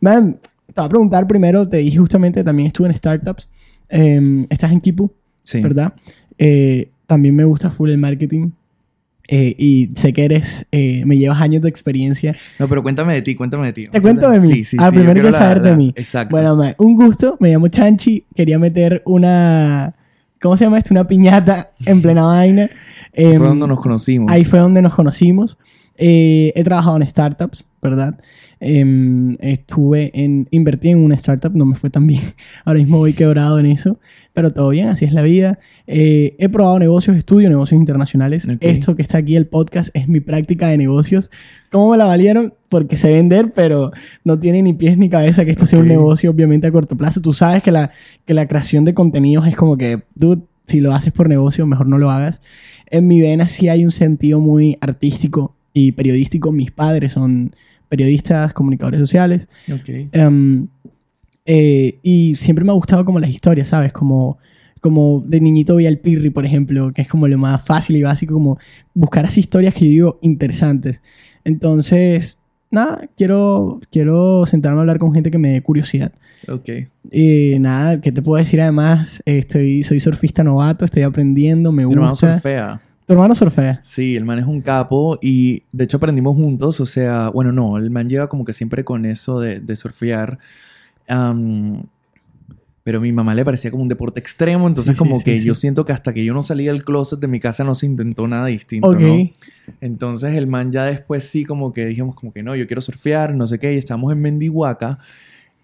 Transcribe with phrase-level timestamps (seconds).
[0.00, 3.48] Man, te voy a preguntar primero, te dije justamente, también estuve en startups.
[3.88, 5.10] Em, estás en Kipu,
[5.42, 5.60] Sí.
[5.62, 5.92] ¿verdad?
[6.38, 8.50] Eh, también me gusta full el marketing.
[9.28, 12.32] Eh, y sé que eres, eh, me llevas años de experiencia.
[12.60, 13.86] No, pero cuéntame de ti, cuéntame de ti.
[13.90, 14.48] ¿Te cuento de mí?
[14.48, 14.90] Sí, sí, Ah, sí.
[14.96, 15.92] primero quiero quiero la- saber de mí.
[15.96, 16.36] Exacto.
[16.36, 19.96] Bueno, ma, un gusto, me llamo Chanchi, quería meter una,
[20.40, 20.94] ¿cómo se llama esto?
[20.94, 22.70] Una piñata en plena vaina.
[23.12, 24.30] Em, Fue donde nos conocimos.
[24.30, 25.58] Ahí fue donde nos conocimos.
[25.96, 28.20] Eh, he trabajado en startups, ¿verdad?
[28.58, 32.22] Em, estuve en, invertí en una startup, no me fue tan bien.
[32.64, 33.98] Ahora mismo voy quebrado en eso,
[34.32, 35.58] pero todo bien, así es la vida.
[35.86, 38.48] Eh, he probado negocios, estudio negocios internacionales.
[38.48, 38.56] Ok.
[38.60, 41.30] Esto que está aquí, el podcast, es mi práctica de negocios.
[41.70, 42.54] ¿Cómo me la valieron?
[42.70, 43.92] Porque sé vender, pero
[44.24, 47.20] no tiene ni pies ni cabeza que esto sea un negocio, obviamente, a corto plazo.
[47.20, 47.92] Tú sabes que la,
[48.24, 51.88] que la creación de contenidos es como que, dude, si lo haces por negocio, mejor
[51.88, 52.40] no lo hagas.
[52.90, 56.52] En mi vena sí hay un sentido muy artístico y periodístico.
[56.52, 57.54] Mis padres son
[57.88, 59.48] periodistas, comunicadores sociales.
[59.72, 59.88] Ok.
[60.12, 60.66] Em,
[61.44, 63.92] eh, y siempre me ha gustado como las historias, ¿sabes?
[63.92, 64.38] Como,
[64.80, 68.02] como de niñito veía el Pirri, por ejemplo, que es como lo más fácil y
[68.02, 68.58] básico, como
[68.94, 71.02] buscar así historias que yo digo interesantes.
[71.44, 72.38] Entonces,
[72.70, 76.12] nada, quiero, quiero sentarme a hablar con gente que me dé curiosidad.
[76.48, 76.68] Ok.
[77.12, 79.22] Y nada, ¿qué te puedo decir además?
[79.24, 82.34] Eh, Estoy, soy surfista novato, estoy aprendiendo, me gusta.
[82.34, 82.80] surfea.
[83.06, 83.78] ¿Tu hermano surfea?
[83.82, 87.78] Sí, el man es un capo y de hecho aprendimos juntos, o sea, bueno, no,
[87.78, 90.38] el man lleva como que siempre con eso de, de surfear.
[91.08, 91.84] am,
[92.82, 95.38] pero a mi mamá le parecía como un deporte extremo, entonces Sí, como sí, que
[95.38, 95.44] sí.
[95.44, 97.86] yo siento que hasta que yo no salí del closet de mi casa no se
[97.86, 99.00] intentó nada distinto, Ok.
[99.00, 99.28] ¿no?
[99.80, 103.34] Entonces el man ya después sí como que dijimos como que no, yo quiero surfear,
[103.34, 104.98] no sé qué, y estábamos en Mendihuaca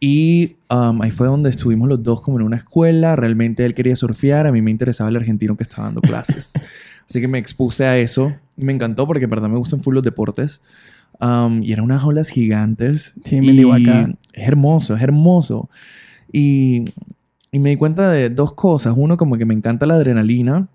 [0.01, 3.95] y um, ahí fue donde estuvimos los dos como en una escuela, realmente él quería
[3.95, 6.55] surfear, a mí me interesaba el argentino que estaba dando clases.
[7.09, 9.95] Así que me expuse a eso y me encantó porque en verdad me gustan full
[9.95, 10.61] los deportes.
[11.21, 13.15] Um, y eran unas olas gigantes.
[13.25, 14.15] Sí, en y Mendihuaca.
[14.33, 15.69] Es hermoso, es hermoso.
[16.33, 16.85] Y,
[17.51, 18.95] y me di cuenta de dos cosas.
[18.97, 20.69] Uno, como que me encanta la adrenalina.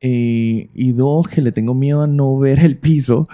[0.00, 3.28] Eh, y dos, que le tengo miedo a no ver el piso.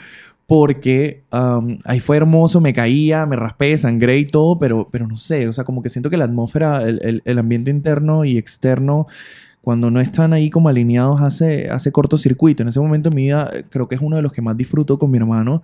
[0.47, 5.19] Porque um, ahí fue hermoso, me caía, me raspé, sangré y todo, pero, pero no
[5.19, 8.39] sé, o sea, como que siento que la atmósfera, el, el- el ambiente interno y
[8.39, 9.07] externo,
[9.63, 12.63] cuando no están ahí como alineados, hace, hace cortocircuito.
[12.63, 14.57] En ese momento en mi vida, eh, creo que es uno de los que más
[14.57, 15.63] disfruto con mi hermano.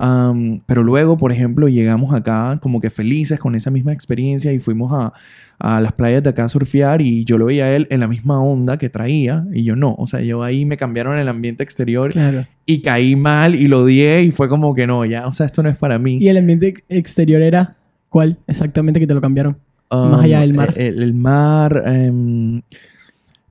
[0.00, 4.58] Um, pero luego, por ejemplo, llegamos acá como que felices con esa misma experiencia y
[4.58, 5.12] fuimos a,
[5.60, 8.08] a las playas de acá a surfear y yo lo veía a él en la
[8.08, 9.94] misma onda que traía y yo no.
[9.96, 12.44] O sea, yo ahí me cambiaron el ambiente exterior Claro.
[12.66, 15.62] y caí mal y lo odié y fue como que no, ya, o sea, esto
[15.62, 16.18] no es para mí.
[16.20, 17.76] ¿Y el ambiente ex- exterior era
[18.08, 19.56] cuál exactamente que te lo cambiaron?
[19.92, 20.74] Um, más allá del mar?
[20.76, 22.62] El, el mar, em,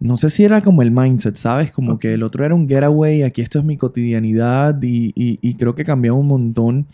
[0.07, 1.71] no sé si era como el mindset, ¿sabes?
[1.71, 5.53] Como que el otro era un getaway, aquí esto es mi cotidianidad y, y- y
[5.55, 6.87] creo que cambió un montón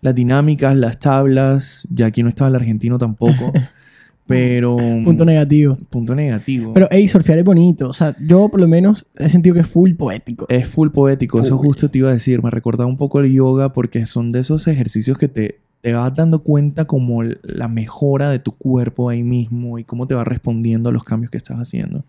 [0.00, 3.52] las dinámicas, las tablas, ya aquí no estaba el argentino tampoco,
[4.26, 4.76] pero...
[5.04, 5.76] Punto negativo.
[5.90, 6.72] punto negativo.
[6.74, 7.88] Pero, hey, surfear es bonito.
[7.88, 10.46] O sea, yo por lo menos he sentido que es full poético.
[10.48, 11.66] Es full poético, eso Full.
[11.66, 14.66] justo te iba a decir, me recordaba un poco el yoga porque son de esos
[14.66, 19.78] ejercicios que te, te vas dando cuenta como la mejora de tu cuerpo ahí mismo
[19.78, 22.04] y cómo te va respondiendo a los cambios que estás haciendo.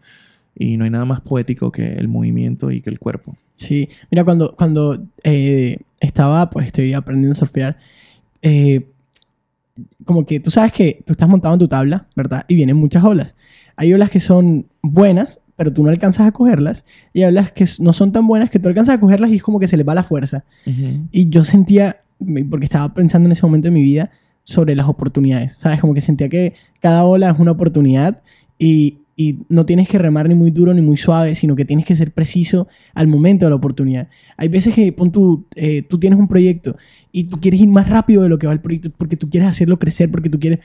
[0.58, 3.36] Y no hay nada más poético que el movimiento y que el cuerpo.
[3.56, 3.90] Sí.
[4.10, 7.78] Mira, cuando, cuando eh, estaba, pues estoy aprendiendo a surfear,
[8.42, 8.88] eh,
[10.06, 12.46] como que tú sabes que tú estás montado en tu tabla, ¿verdad?
[12.48, 13.36] Y vienen muchas olas.
[13.76, 16.86] Hay olas que son buenas, pero tú no alcanzas a cogerlas.
[17.14, 19.44] Y hay olas que no son tan buenas que tú alcanzas a cogerlas y es
[19.44, 20.44] como que se les va la fuerza.
[21.12, 22.02] Y yo sentía,
[22.50, 24.12] porque estaba pensando en ese momento de mi vida,
[24.44, 25.82] sobre las oportunidades, ¿sabes?
[25.82, 28.22] Como que sentía que cada ola es una oportunidad
[28.58, 31.86] y, y no tienes que remar ni muy duro ni muy suave, sino que tienes
[31.86, 34.08] que ser preciso al momento de la oportunidad.
[34.38, 36.78] Hay veces que pon tú, eh, tú tienes un proyecto
[37.12, 39.50] y tú quieres ir más rápido de lo que va el proyecto porque tú quieres
[39.50, 40.60] hacerlo crecer, porque tú quieres...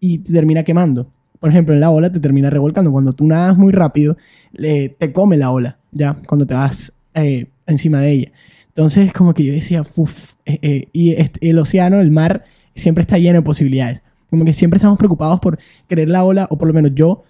[0.00, 1.10] y te termina quemando.
[1.40, 2.92] Por ejemplo, en la ola te termina revolcando.
[2.92, 4.16] Cuando tú nadas muy rápido,
[4.52, 6.14] le- te come la ola, ¿ya?
[6.26, 8.32] Cuando te vas eh, encima de ella.
[8.68, 12.44] Entonces, como que yo decía, uff, eh, eh, y este- el océano, el mar,
[12.74, 14.02] siempre está lleno de posibilidades.
[14.32, 15.58] Como que siempre estamos preocupados por
[15.88, 17.22] querer la ola, o por lo menos yo,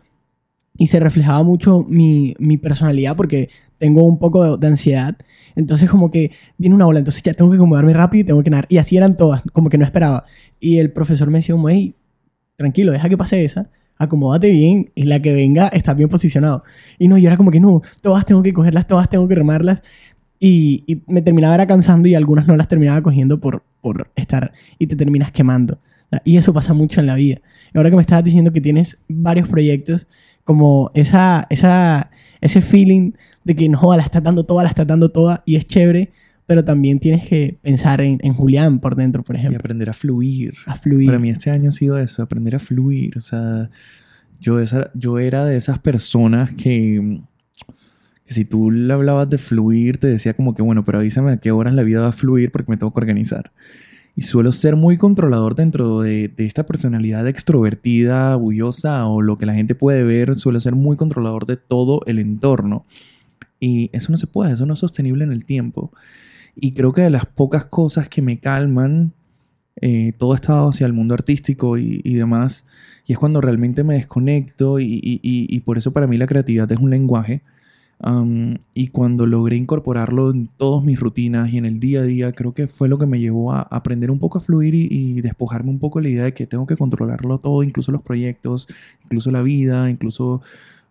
[0.78, 5.16] y se reflejaba mucho mi, mi personalidad porque tengo un poco de, de ansiedad.
[5.56, 8.50] Entonces, como que viene una ola, entonces ya tengo que acomodarme rápido y tengo que
[8.50, 8.66] nadar.
[8.68, 10.26] Y así eran todas, como que no esperaba.
[10.60, 11.96] Y el profesor me decía, hey,
[12.54, 13.68] tranquilo, deja que pase esa,
[13.98, 16.62] acomódate bien y la que venga está bien posicionado.
[17.00, 19.82] Y no, yo era como que no, todas tengo que cogerlas, todas tengo que remarlas.
[20.38, 24.52] Y, y me terminaba era cansando y algunas no las terminaba cogiendo por, por estar
[24.78, 25.80] y te terminas quemando.
[26.24, 27.40] Y eso pasa mucho en la vida.
[27.72, 30.06] Y ahora que me estabas diciendo que tienes varios proyectos,
[30.44, 32.10] como esa, esa,
[32.40, 33.12] ese feeling
[33.44, 36.10] de que no, la estás dando toda, la estás dando toda y es chévere
[36.46, 39.58] pero también tienes que pensar en, en Julián por dentro, por Y ejemplo.
[39.58, 40.54] aprender a fluir.
[40.66, 41.06] A fluir.
[41.06, 43.16] Para mí este año ha sido eso, aprender a fluir.
[43.16, 43.70] O sea,
[44.40, 47.20] yo, esa, yo era de esas personas que,
[48.26, 51.36] que si tú le hablabas de fluir, te decía como que, bueno, pero avísame a
[51.38, 53.52] qué horas la vida va a fluir porque me tengo que organizar.
[54.14, 59.54] Y suelo ser muy controlador dentro de, esta personalidad extrovertida, bullosa o lo que la
[59.54, 60.36] gente puede ver.
[60.36, 62.84] Suelo ser muy controlador de todo el entorno.
[63.58, 65.92] Y eso no se puede, eso no es sostenible en el tiempo.
[66.54, 69.14] Y creo que de las pocas cosas que me calman
[69.80, 72.66] eh, todo estado hacia el mundo artístico y, demás.
[73.06, 76.90] Y es cuando realmente me desconecto y por eso para mí la creatividad es un
[76.90, 77.42] lenguaje.
[78.04, 82.32] Am, y cuando logré incorporarlo en todas mis rutinas y en el día a día,
[82.32, 85.20] creo que fue lo que me llevó a aprender un poco a fluir y, y
[85.20, 88.66] despojarme un poco la idea de que tengo que controlarlo todo, incluso los proyectos,
[89.04, 90.42] incluso la vida, incluso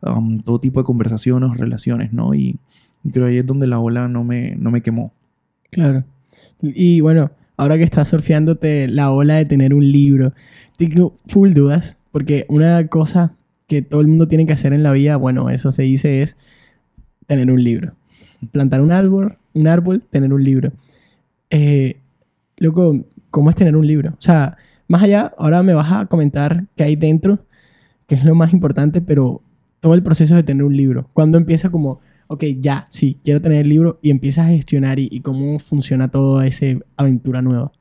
[0.02, 2.34] am, todo tipo de conversaciones, relaciones, ¿no?
[2.34, 2.58] Y
[3.12, 5.12] creo ahí es donde la ola no me, no me quemó.
[5.70, 6.06] Claro.
[6.62, 10.32] Y bueno, ahora que estás surfeándote la ola de tener un libro,
[10.78, 13.34] tengo full dudas, porque una cosa
[13.68, 16.38] que todo el mundo tiene que hacer en la vida, bueno, eso se dice es
[17.28, 17.94] tener un libro.
[18.52, 20.72] Plantar un árbol, un árbol, tener un libro.
[21.50, 21.98] Eh,
[22.58, 24.12] loco, ¿cómo es tener un libro?
[24.12, 24.58] O sea,
[24.88, 27.46] más allá, ahora me vas a comentar qué hay dentro,
[28.08, 29.42] que es lo más importante, pero
[29.80, 31.10] todo el proceso de tener un libro.
[31.14, 35.08] Cuando empieza como, ok, ya, sí, quiero tener el libro y empiezas a gestionar y,
[35.12, 36.66] y cómo funciona toda esa
[36.98, 37.72] aventura nueva.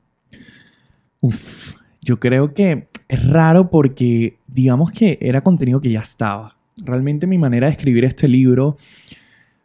[1.20, 6.56] Uf, yo creo que es raro porque digamos que era contenido que ya estaba.
[6.76, 8.78] Realmente mi manera de escribir este libro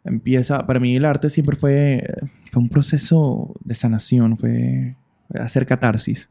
[0.06, 2.02] empieza, para mí el arte siempre fue,
[2.50, 4.94] fue un proceso de sanación, fue
[5.34, 6.28] hacer catarsis.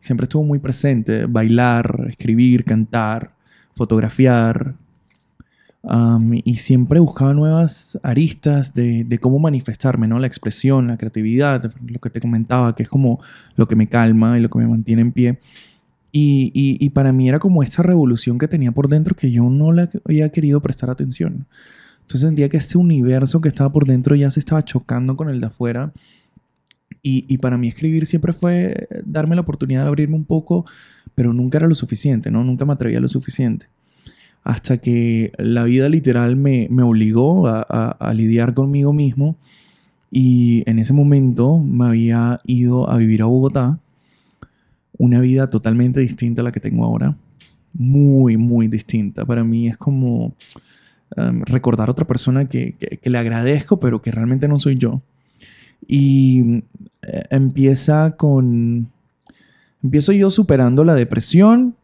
[0.00, 3.32] Siempre estuvo muy presente, bailar, escribir, cantar,
[3.74, 4.74] fotografiar.
[5.82, 10.18] Am, y siempre buscaba nuevas aristas de, cómo manifestarme, ¿no?
[10.18, 13.18] La expresión, la creatividad, lo que te comentaba, que es como
[13.56, 15.38] lo que me calma y lo que me mantiene en pie.
[16.12, 19.44] Y, y- y para mí era como esta revolución que tenía por dentro que yo
[19.48, 21.46] no le había querido prestar atención.
[22.10, 25.38] Entonces sentía que este universo que estaba por dentro ya se estaba chocando con el
[25.40, 25.92] de afuera.
[27.04, 30.64] Y, y para mí escribir siempre fue darme la oportunidad de abrirme un poco,
[31.14, 32.42] pero nunca era lo suficiente, ¿no?
[32.42, 33.68] Nunca me atrevía lo suficiente.
[34.42, 39.36] Hasta que la vida literal me, me obligó a, a- a lidiar conmigo mismo.
[40.10, 43.78] Y en ese momento me había ido a vivir a Bogotá.
[44.98, 47.16] Una vida totalmente distinta a la que tengo ahora.
[47.72, 49.24] Muy, muy distinta.
[49.24, 50.34] Para mí es como
[51.16, 55.02] um, recordar a otra persona que, que- le agradezco, pero que realmente no soy yo.
[55.86, 56.62] Y
[57.02, 58.88] eh, empieza con...
[59.82, 61.74] Empiezo yo superando la depresión,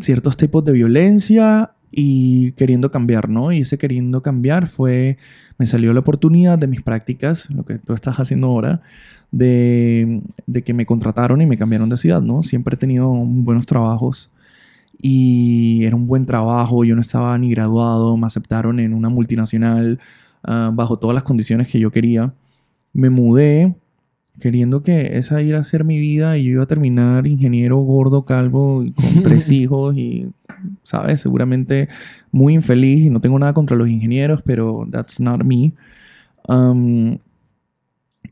[0.00, 3.52] ciertos tipos de violencia y queriendo cambiar, ¿no?
[3.52, 5.16] Y ese queriendo cambiar fue,
[5.56, 8.82] me salió la oportunidad de mis prácticas, lo que tú estás haciendo ahora,
[9.30, 12.42] de, de que me contrataron y me cambiaron de ciudad, ¿no?
[12.42, 14.30] Siempre he tenido buenos trabajos
[15.06, 20.00] y era un buen trabajo, yo no estaba ni graduado, me aceptaron en una multinacional
[20.42, 22.32] ah, bajo todas las condiciones que yo quería.
[22.94, 23.76] Me mudé
[24.40, 28.24] queriendo que esa iba a ser mi vida y yo iba a terminar ingeniero gordo,
[28.24, 30.30] calvo, y con tres hijos y,
[30.84, 31.20] ¿sabes?
[31.20, 31.90] Seguramente
[32.32, 35.74] muy infeliz y no tengo nada contra los ingenieros, pero that's not me.
[36.48, 37.18] Um,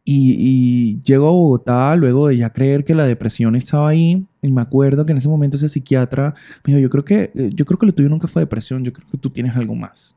[0.07, 4.27] y, y llego a Bogotá luego de ya creer que la depresión estaba ahí.
[4.43, 6.35] Y me acuerdo que en ese momento ese psiquiatra
[6.65, 8.93] me dijo, yo creo que, eh, yo creo que lo tuyo nunca fue depresión, yo
[8.93, 10.17] creo que tú tienes algo más.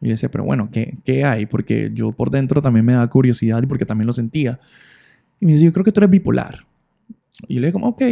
[0.00, 1.44] Y yo decía, pero bueno, ¿qué, ¿qué hay?
[1.44, 4.58] Porque yo por dentro también me da curiosidad y porque también lo sentía.
[5.38, 6.64] Y me dice, yo creo que tú eres bipolar.
[7.46, 8.02] Y yo le digo, ok,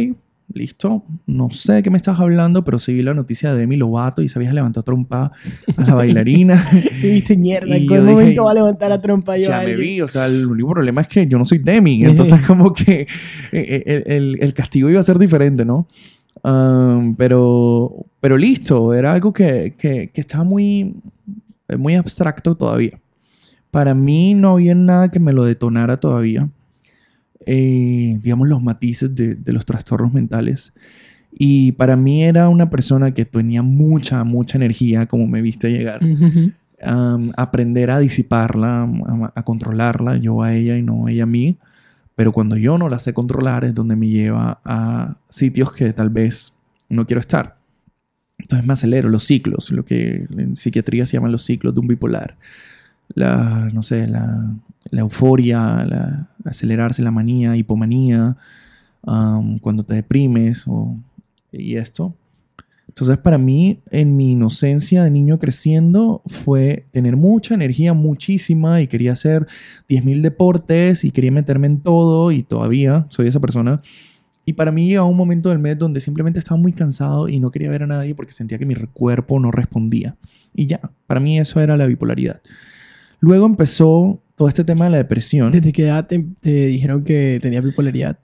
[0.53, 1.03] listo.
[1.25, 4.21] No sé de qué me estás hablando, pero sí vi la noticia de Demi Lovato
[4.21, 5.31] y sabías levantar trompa
[5.75, 6.63] a la bailarina.
[7.01, 9.59] Tú viste mierda, Y ¿en qué dije, momento va a levantar la trompa yo ya
[9.61, 12.41] a me vi, o sea, el único problema es que yo no soy Demi, entonces
[12.43, 13.07] como que
[13.51, 15.87] eh, el, el- el castigo iba a ser diferente, ¿no?
[16.43, 20.95] Um, pero, pero listo, era algo que, que, que estaba muy,
[21.77, 22.99] muy abstracto todavía.
[23.71, 26.47] Para mí no había nada que me lo detonara todavía.
[27.49, 30.73] Eh, digamos, los matices de, de los trastornos mentales.
[31.31, 36.03] Y para mí era una persona que tenía mucha, mucha energía, como me viste llegar
[36.03, 36.51] Ujú.
[36.85, 41.57] um, aprender a disiparla, a, a controlarla, yo a ella y no ella a mí.
[42.15, 46.09] Pero cuando yo no la sé controlar es donde me lleva a sitios que tal
[46.09, 46.53] vez
[46.89, 47.57] no quiero estar.
[48.39, 51.87] Entonces me acelero los ciclos, lo que en psiquiatría se llaman los ciclos de un
[51.87, 52.35] bipolar.
[53.13, 54.53] La, no sé, la,
[54.91, 58.37] la euforia, la, acelerarse la manía, hipomanía,
[59.61, 60.97] cuando te deprimes o,
[61.51, 62.13] y esto.
[62.87, 68.87] Entonces, para mí, en mi inocencia de niño creciendo, fue tener mucha energía, muchísima, y
[68.87, 69.45] quería hacer
[69.87, 73.81] 10.000 deportes y quería meterme en todo, y todavía soy esa persona.
[74.45, 77.51] Y para mí llegó un momento del mes donde simplemente estaba muy cansado y no
[77.51, 80.15] quería ver a nadie porque sentía que mi cuerpo no respondía.
[80.55, 82.41] Y ya, para mí eso era la bipolaridad.
[83.19, 85.51] Luego empezó todo este tema de la depresión.
[85.51, 88.19] ¿Desde qué edad te, te dijeron que tenía bipolaridad?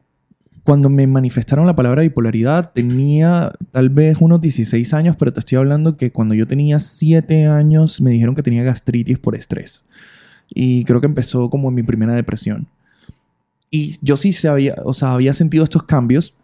[0.64, 5.58] Cuando me manifestaron la palabra bipolaridad, tenía tal vez unos 16 años, pero te estoy
[5.58, 9.84] hablando que cuando yo tenía 7 años me dijeron que tenía gastritis por estrés.
[10.48, 12.68] Y creo que empezó como en mi primera depresión.
[13.72, 16.36] Y yo sí sabía, o sea, había sentido estos cambios,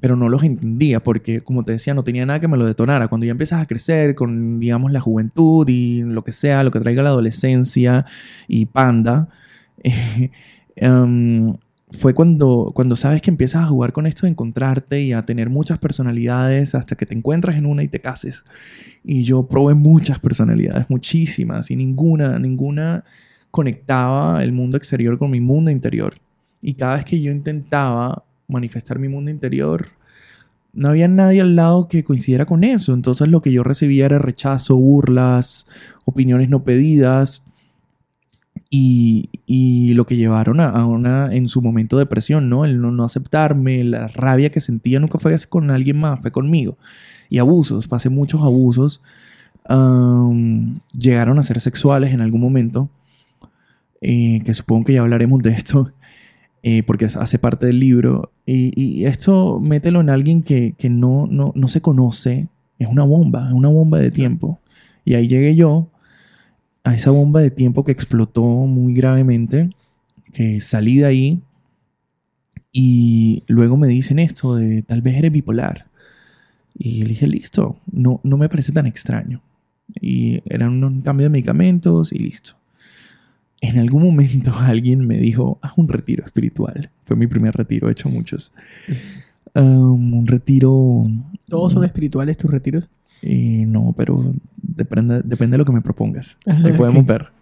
[0.00, 3.08] pero no los entendía porque, como te decía, no tenía nada que me lo detonara.
[3.08, 6.80] Cuando ya empiezas a crecer con, digamos, la juventud y lo que sea, lo que
[6.80, 8.04] traiga la adolescencia
[8.48, 9.28] y panda,
[9.84, 10.30] eh,
[10.76, 11.54] em,
[11.90, 15.50] fue cuando, cuando sabes que empiezas a jugar con esto de encontrarte y a tener
[15.50, 18.44] muchas personalidades hasta que te encuentras en una y te cases.
[19.04, 23.04] Y yo probé muchas personalidades, muchísimas, y ninguna, ninguna
[23.50, 26.18] conectaba el mundo exterior con mi mundo interior.
[26.60, 29.88] Y cada vez que yo intentaba manifestar mi mundo interior,
[30.72, 32.92] no había nadie al lado que coincidiera con eso.
[32.94, 35.66] Entonces lo que yo recibía era rechazo, burlas,
[36.04, 37.44] opiniones no pedidas,
[38.70, 42.64] y, lo que llevaron a, una, en su momento, depresión, ¿no?
[42.64, 46.76] El no, aceptarme, la rabia que sentía nunca fue con alguien más, fue conmigo.
[47.28, 49.00] Y abusos, pasé muchos abusos.
[50.92, 52.90] llegaron a ser sexuales en algún momento,
[54.00, 55.92] eh, que supongo que ya hablaremos de esto,
[56.68, 58.32] eh, porque hace parte del libro.
[58.44, 62.48] Y, esto mételo en alguien que, no, no, no se conoce,
[62.80, 64.58] es una bomba, es una bomba de tiempo.
[65.04, 65.92] Y ahí llegué yo
[66.82, 69.70] a esa bomba de tiempo que explotó muy gravemente,
[70.32, 71.40] que salí de ahí
[72.72, 75.86] y luego me dicen esto de tal vez eres bipolar.
[76.76, 79.40] Y le dije, listo, no, no me parece tan extraño.
[80.00, 82.56] Y era un cambio de medicamentos y listo.
[83.60, 86.90] En algún momento alguien me dijo, haz un retiro espiritual.
[87.04, 88.52] Fue mi primer retiro, he hecho muchos.
[89.54, 91.10] Um, un retiro...
[91.48, 92.90] ¿Todos son espirituales tus retiros?
[93.22, 96.36] Y no, pero depende, depende de lo que me propongas.
[96.44, 97.32] Ahí podemos ver.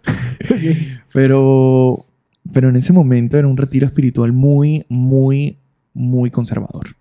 [1.11, 2.05] Pero,
[2.53, 5.57] pero en ese momento era un retiro espiritual muy, muy,
[5.93, 6.95] muy conservador.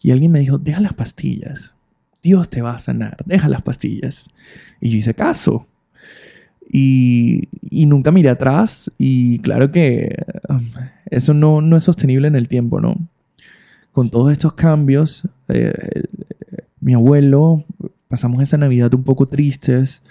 [0.00, 1.74] Y alguien me dijo, deja las pastillas.
[2.22, 3.16] Dios te va a sanar.
[3.26, 4.28] Deja las pastillas.
[4.80, 5.66] Y yo hice caso.
[6.70, 7.48] Y,
[7.86, 8.90] nunca miré atrás.
[8.98, 10.14] Y claro que
[10.48, 10.60] um,
[11.10, 12.96] eso no, no es sostenible en el tiempo, ¿no?
[13.92, 15.72] Con todos estos cambios, eh,
[16.80, 17.64] mi abuelo,
[18.08, 20.02] pasamos esa Navidad un poco tristes.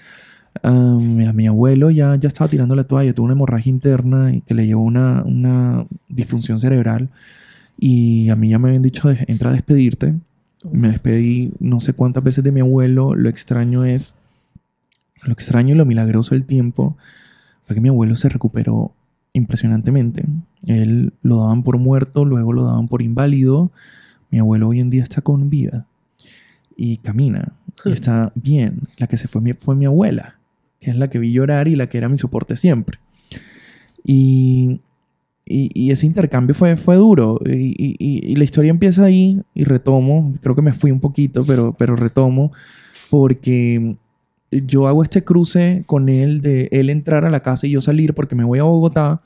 [0.64, 4.54] a mi abuelo ya, ya estaba tirando la toalla, tuvo una hemorragia interna y que
[4.54, 7.10] le llevó una, una disfunción cerebral.
[7.78, 10.16] Y a mí ya me habían dicho, entra a despedirte.
[10.72, 13.14] Me despedí no sé cuántas veces de mi abuelo.
[13.16, 14.16] Lo extraño es,
[15.26, 16.96] lo extraño y lo milagroso del tiempo
[17.66, 18.94] fue que mi abuelo se recuperó
[19.34, 20.26] impresionantemente.
[20.66, 23.72] Él lo daban por muerto, luego lo daban por inválido.
[24.30, 25.88] Mi abuelo hoy en día está con vida
[26.78, 27.54] y camina
[27.84, 28.82] y está bien.
[28.98, 30.38] La que se fue fue mi abuela,
[30.80, 33.00] que es la que vi llorar y la que era mi soporte siempre.
[34.04, 34.82] Y,
[35.44, 37.40] y, ese intercambio fue, fue duro.
[37.44, 40.34] Y, y, la historia empieza ahí y retomo.
[40.42, 42.52] Creo que me fui un poquito, pero, pero retomo
[43.10, 43.96] porque
[44.66, 48.14] yo hago este cruce con él de él entrar a la casa y yo salir
[48.14, 49.22] porque me voy a Bogotá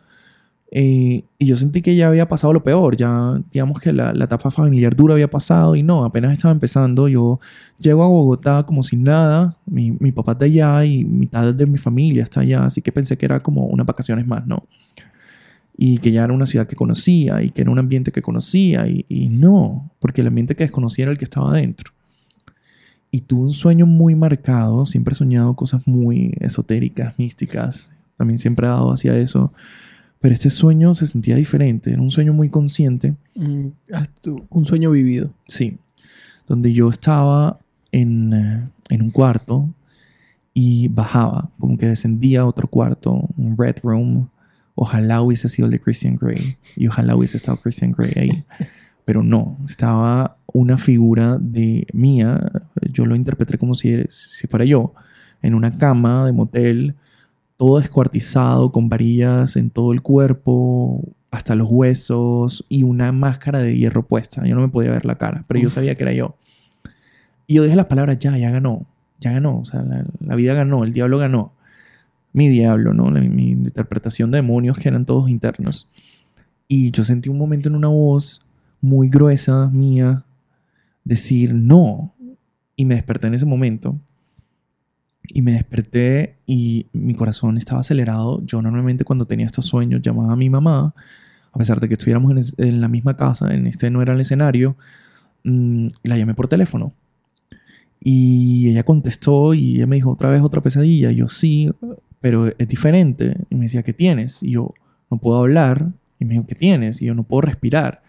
[0.72, 4.26] eh, y yo sentí que ya había pasado lo peor, ya digamos que la, la,
[4.26, 7.08] etapa familiar dura había pasado y no, apenas estaba empezando.
[7.08, 7.40] Yo
[7.80, 11.80] llego a Bogotá como sin nada, mi, mi papá está allá y mitad de mi
[11.80, 14.64] familia está allá, así que pensé que era como unas vacaciones más, ¿no?
[15.76, 18.88] Y que ya era una ciudad que conocía y que era un ambiente que conocía
[18.88, 21.94] y, y no, porque el ambiente que desconocía era el que estaba adentro.
[23.12, 28.68] Y tuve un sueño muy marcado, siempre he soñado cosas muy esotéricas, místicas, también siempre
[28.68, 29.52] he dado hacia eso
[30.20, 33.16] pero este sueño se sentía diferente, era un sueño muy consciente.
[33.36, 33.68] Mm,
[34.50, 35.32] un sueño vivido.
[35.48, 35.78] Sí,
[36.46, 37.60] donde yo estaba
[37.92, 39.74] en, eh, en un cuarto
[40.54, 44.30] y bajaba, como que descendía a otro cuarto, un red room.
[44.76, 48.44] Ojalá hubiese sido el de Christian Grey y ojalá hubiese estado Christian Grey ahí.
[49.06, 52.52] Pero no, estaba una figura de mía,
[52.92, 54.94] yo lo interpreté como si, si fuera yo,
[55.42, 56.96] en una cama de motel
[57.60, 63.76] todo descuartizado, con varillas en todo el cuerpo, hasta los huesos y una máscara de
[63.76, 64.46] hierro puesta.
[64.46, 66.38] Yo no me podía ver la cara, pero yo sabía que era yo.
[67.48, 68.86] Y yo dije las palabras, ya, ya ganó,
[69.20, 69.84] ya ganó, o sea,
[70.22, 71.52] la, vida ganó, el diablo ganó.
[72.32, 73.12] Mi diablo, ¿no?
[73.12, 75.90] mi interpretación de demonios que eran todos internos.
[76.70, 78.46] Y yo sentí un momento en una voz
[78.80, 80.24] muy gruesa mía
[81.10, 82.16] decir no.
[82.76, 84.00] Y me desperté en ese momento.
[85.28, 88.42] Y me desperté y mi corazón estaba acelerado.
[88.46, 90.96] Yo normalmente cuando tenía estos sueños llamaba a mi mamá,
[91.52, 94.78] a pesar de que estuviéramos en, la misma casa, en este no era el escenario,
[95.44, 96.94] mm, la llamé por teléfono.
[98.00, 101.12] Y ella contestó y me dijo otra vez otra pesadilla.
[101.12, 101.70] Yo sí,
[102.22, 103.36] pero es diferente.
[103.50, 104.42] Y me decía, ¿qué tienes?
[104.42, 104.74] Y yo
[105.12, 105.92] no puedo hablar.
[106.18, 107.02] Y me dijo, ¿qué tienes?
[107.02, 108.02] Y yo no puedo respirar.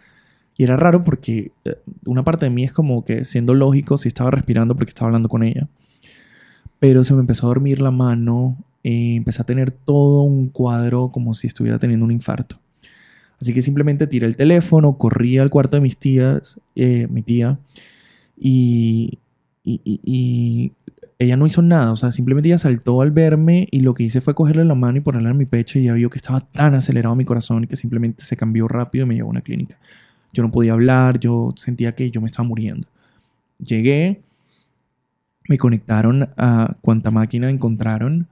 [0.61, 4.09] Y era raro porque eh, una parte de mí es como que siendo lógico si
[4.09, 5.69] estaba respirando porque estaba hablando con ella.
[6.79, 8.59] Pero se me empezó a dormir la mano.
[8.85, 12.59] eh, empecé a tener todo un cuadro como si estuviera teniendo un infarto.
[13.41, 17.59] Así que simplemente tiré el teléfono, corrí al cuarto de mis tías, eh, mi tía,
[18.39, 19.19] y,
[19.65, 20.73] y, y- y
[21.19, 21.93] ella no hizo nada.
[21.93, 24.99] O sea, simplemente ella saltó al verme y lo que hice fue cogerle la mano
[24.99, 27.77] y ponerla en mi pecho y ella vio que estaba tan acelerado mi corazón que
[27.77, 29.79] simplemente se cambió rápido y me llevó a una clínica.
[30.33, 32.87] Yo no podía hablar, yo sentía que yo me estaba muriendo.
[33.59, 34.23] Llegué,
[35.49, 38.29] me conectaron a cuanta máquina encontraron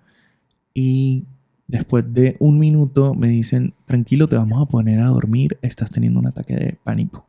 [0.72, 1.24] y
[1.66, 6.20] después de un minuto me dicen, tranquilo, te vamos a poner a dormir, estás teniendo
[6.20, 7.26] un ataque de pánico.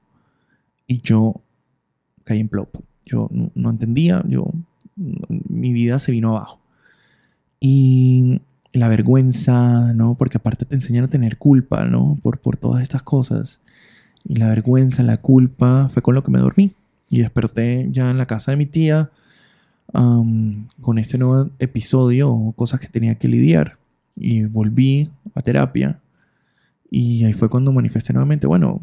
[0.87, 1.41] Y yo
[2.23, 2.69] caí en plop.
[3.05, 4.51] Yo no, entendía, yo,
[4.95, 6.61] mi vida se vino abajo.
[7.59, 10.15] Y la vergüenza, ¿no?
[10.15, 12.19] Porque aparte te enseñan a tener culpa, ¿no?
[12.21, 13.61] Por, por todas estas cosas.
[14.25, 16.73] Y la vergüenza, la culpa, fue con lo que me dormí.
[17.09, 19.09] Y desperté ya en la casa de mi tía
[19.91, 23.77] con este nuevo episodio o cosas que tenía que lidiar.
[24.15, 25.99] Y volví a terapia.
[26.91, 28.81] Y ahí fue cuando manifesté nuevamente, bueno,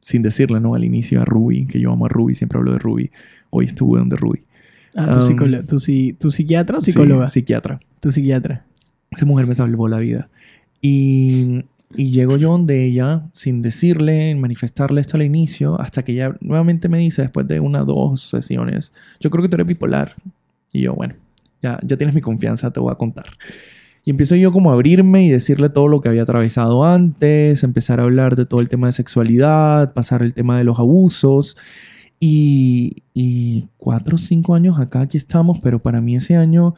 [0.00, 0.74] sin decirle, ¿no?
[0.74, 3.10] Al inicio a Ruby, que yo amo a Ruby, siempre hablo de Ruby.
[3.50, 4.42] Hoy estuve donde Ruby.
[4.96, 7.26] Ah, ¿tu, Um, tu, si- tu psiquiatra o Sí, psicóloga?
[7.28, 7.80] psiquiatra.
[8.00, 8.64] Tu psiquiatra.
[9.10, 10.28] Esa mujer me salvó la vida.
[10.80, 11.64] Y,
[11.96, 16.88] y llego yo donde ella, sin decirle, manifestarle esto al inicio, hasta que ella nuevamente
[16.88, 20.14] me dice, después de una dos sesiones, yo creo que tú eres bipolar.
[20.72, 21.14] Y yo, bueno,
[21.62, 23.26] ya, ya tienes mi confianza, te voy a contar.
[24.04, 28.00] Y empiezo yo como a abrirme y decirle todo lo que había atravesado antes, empezar
[28.00, 31.56] a hablar de todo el tema de sexualidad, pasar el tema de los abusos.
[32.20, 36.74] Y, y cuatro o cinco años acá, aquí estamos, pero para mí ese año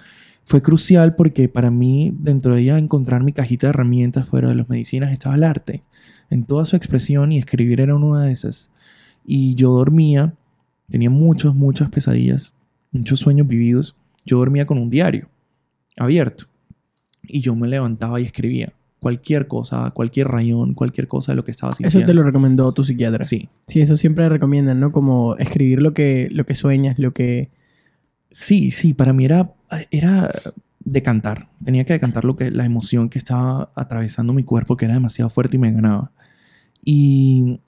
[0.46, 4.54] fue crucial porque para mí, dentro de ella, encontrar mi cajita de herramientas fuera de
[4.54, 5.82] las medicinas estaba el arte,
[6.30, 8.70] en toda su expresión y escribir era una de esas.
[9.24, 10.34] Y yo dormía,
[10.88, 12.54] tenía muchos, muchas pesadillas,
[12.92, 13.96] muchos sueños vividos.
[14.24, 15.28] Yo dormía con un diario
[15.96, 16.44] abierto
[17.24, 21.50] y yo me levantaba y escribía cualquier cosa, cualquier rayón, cualquier cosa de lo que
[21.50, 21.98] estaba sintiendo.
[21.98, 23.24] Eso te lo recomendó tu psiquiatra.
[23.24, 24.92] Sí, Sí, eso siempre recomiendan, ¿no?
[24.92, 27.50] Como escribir lo que, lo que sueñas, lo que...
[28.30, 29.55] Sí, sí, para mí era,
[29.90, 30.30] era
[30.86, 31.48] decantar.
[31.64, 35.28] Tenía que decantar lo que, la emoción que estaba atravesando mi cuerpo, que era demasiado
[35.28, 36.12] fuerte y me ganaba.
[36.84, 37.60] Y,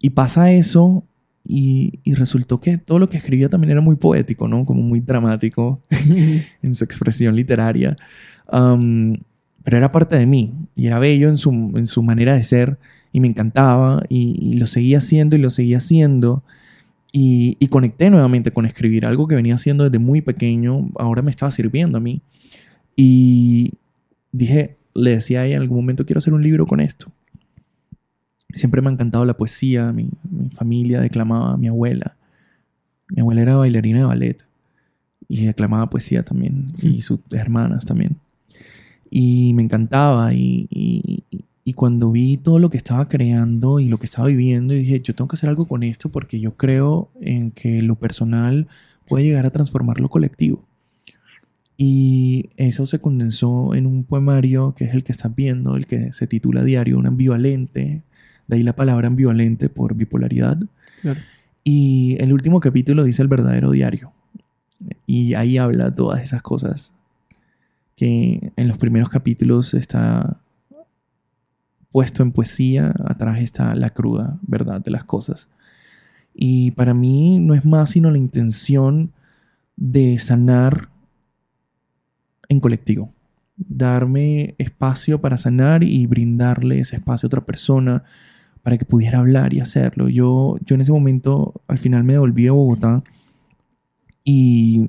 [0.00, 1.04] y pasa eso
[1.44, 4.64] y, y resultó que todo lo que escribía también era muy poético, ¿no?
[4.64, 7.96] Como muy dramático en su expresión literaria.
[8.50, 12.78] Pero era parte de mí y era bello en su, en su manera de ser
[13.12, 16.42] y me encantaba y, y lo seguía haciendo y lo seguía haciendo.
[17.16, 21.30] Y, y conecté nuevamente con escribir, algo que venía haciendo desde muy pequeño, ahora me
[21.30, 22.20] estaba sirviendo a mí.
[22.96, 23.74] Y
[24.32, 27.12] dije, le decía a ella en algún momento, quiero hacer un libro con esto.
[28.52, 32.16] Siempre me ha encantado la poesía, mi, mi familia declamaba, mi abuela.
[33.10, 34.44] Mi abuela era bailarina de ballet
[35.28, 38.16] y declamaba poesía también, y sus hermanas también.
[39.10, 41.22] Y me encantaba y, y,
[41.64, 45.14] y cuando vi todo lo que estaba creando y lo que estaba viviendo, dije, yo
[45.14, 48.68] tengo que hacer algo con esto porque yo creo en que lo personal
[49.08, 50.62] puede llegar a transformar lo colectivo.
[51.78, 56.12] Y eso se condensó en un poemario que es el que estás viendo, el que
[56.12, 58.02] se titula Diario, un ambivalente,
[58.46, 60.58] de ahí la palabra ambivalente por bipolaridad.
[61.00, 61.20] Claro.
[61.64, 64.12] Y el último capítulo dice el verdadero diario.
[65.06, 66.92] Y ahí habla todas esas cosas
[67.96, 70.40] que en los primeros capítulos está
[71.94, 75.48] puesto en poesía, atrás está la cruda verdad de las cosas.
[76.34, 79.12] Y para mí no es más sino la intención
[79.76, 80.88] de sanar
[82.48, 83.12] en colectivo,
[83.56, 88.02] darme espacio para sanar y brindarle ese espacio a otra persona
[88.64, 90.08] para que pudiera hablar y hacerlo.
[90.08, 93.04] Yo, yo en ese momento al final me devolví a Bogotá
[94.24, 94.88] y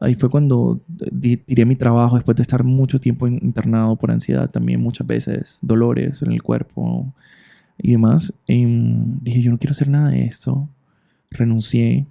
[0.00, 4.10] ahí fue cuando di- tiré mi trabajo después de estar mucho tiempo in- internado por
[4.10, 7.12] ansiedad también, muchas veces, dolores en el cuerpo
[7.78, 8.32] y demás.
[8.46, 10.68] Em, dije, yo no quiero hacer nada de esto.
[11.30, 12.06] Renuncié.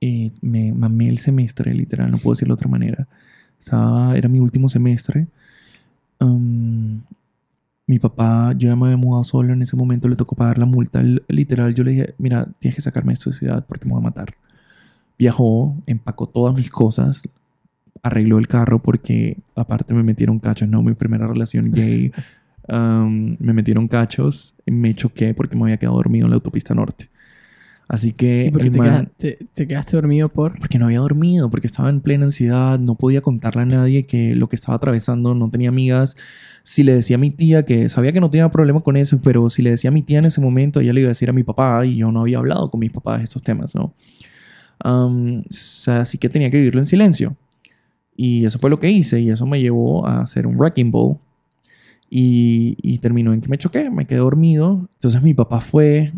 [0.00, 3.08] Y me mamé el semestre, literal, no puedo decirlo de otra manera.
[3.58, 5.28] Estaba, era mi último semestre.
[6.18, 7.02] Am,
[7.86, 10.66] mi papá, yo ya me había mudado solo en ese momento, le tocó pagar la
[10.66, 11.02] multa.
[11.28, 14.04] Literal, yo le dije, mira, tienes que sacarme de esta ciudad porque me voy a
[14.04, 14.34] matar.
[15.18, 17.22] Viajó, empacó todas mis cosas,
[18.02, 22.12] arregló el carro porque aparte me metieron cachos, no, mi primera relación gay,
[22.68, 27.08] um, me metieron cachos, me choqué porque me había quedado dormido en la autopista norte.
[27.86, 30.58] Así que ¿Y por qué el te, man- quedaste, te quedaste dormido por...?
[30.58, 34.34] porque no había dormido, porque estaba en plena ansiedad, no podía contarle a nadie que
[34.34, 36.16] lo que estaba atravesando, no tenía amigas.
[36.62, 39.50] Si le decía a mi tía que sabía que no tenía problema con eso, pero
[39.50, 41.34] si le decía a mi tía en ese momento, ella le iba a decir a
[41.34, 43.92] mi papá y yo no había hablado con mis papás de estos temas, ¿no?
[44.80, 47.36] Am, o sea, así que tenía que vivirlo en silencio.
[48.16, 51.18] Y eso fue lo que hice y eso me llevó a hacer un wrecking ball.
[52.10, 54.88] Y, y terminó en que me choqué, me quedé dormido.
[54.94, 56.12] Entonces mi papá fue,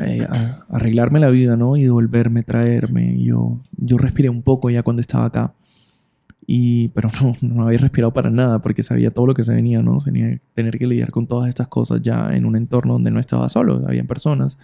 [0.00, 1.76] eh, a a arreglarme la vida, ¿no?
[1.76, 3.14] Y devolverme, traerme.
[3.14, 5.54] Y Yo, yo respiré un poco ya cuando estaba acá.
[6.46, 9.82] Y, pero no, no había respirado para nada porque sabía todo lo que se venía,
[9.82, 9.98] ¿no?
[9.98, 13.48] Tenía tener que lidiar con todas estas cosas ya en un entorno donde no estaba
[13.48, 14.58] solo, había personas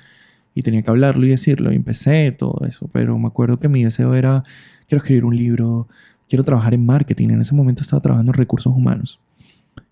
[0.56, 1.72] y tenía que hablarlo y decirlo.
[1.72, 4.42] Y empecé todo eso, pero me acuerdo que mi deseo era,
[4.88, 5.86] quiero escribir un libro,
[6.28, 7.28] quiero trabajar en marketing.
[7.28, 9.20] En ese momento estaba trabajando en recursos humanos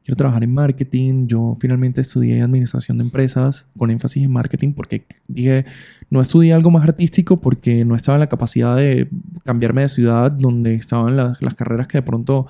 [0.05, 1.27] quiero trabajar en marketing.
[1.27, 5.65] Yo finalmente estudié administración de empresas con énfasis en marketing porque dije,
[6.11, 9.09] no estudié algo más artístico porque no estaba en la capacidad de
[9.45, 12.47] cambiarme de ciudad donde estaban las, las carreras que de pronto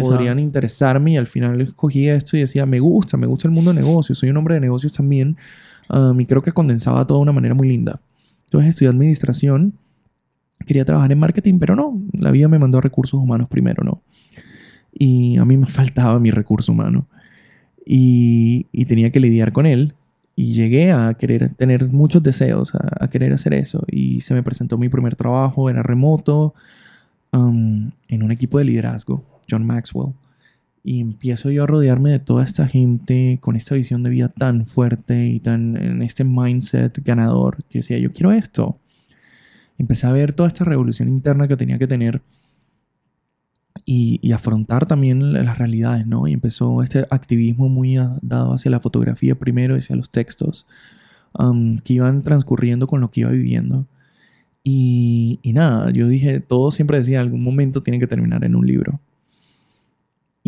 [0.00, 3.72] podrían interesarme y al final escogí esto y decía, me gusta, me gusta el mundo
[3.72, 5.36] de negocios, soy un hombre de negocios también
[5.90, 8.00] um, y creo que condensaba todo de una manera muy linda.
[8.44, 9.74] Entonces estudié administración,
[10.66, 14.02] quería trabajar en marketing, pero no, la vida me mandó recursos humanos primero, ¿no?
[14.92, 17.06] Y a mí me faltaba mi recurso humano
[17.88, 19.94] y, tenía que lidiar con él.
[20.36, 23.84] Y llegué a querer tener muchos deseos, a, querer hacer eso.
[23.88, 26.54] Y se me presentó mi primer trabajo, era remoto,
[27.32, 30.12] en un equipo de liderazgo, John Maxwell.
[30.84, 34.66] Y empiezo yo a rodearme de toda esta gente con esta visión de vida tan
[34.66, 38.76] fuerte y tan en este mindset ganador que decía, yo quiero esto.
[39.76, 42.22] Empecé a ver toda esta revolución interna que tenía que tener
[43.84, 46.26] y, afrontar también la- las realidades, ¿no?
[46.28, 50.66] Y empezó este activismo muy dado hacia la fotografía primero y hacia los textos
[51.38, 53.86] um, que iban transcurriendo con lo que iba viviendo.
[54.64, 58.66] Y, y nada, yo dije, todo siempre decía, algún momento tiene que terminar en un
[58.66, 59.00] libro.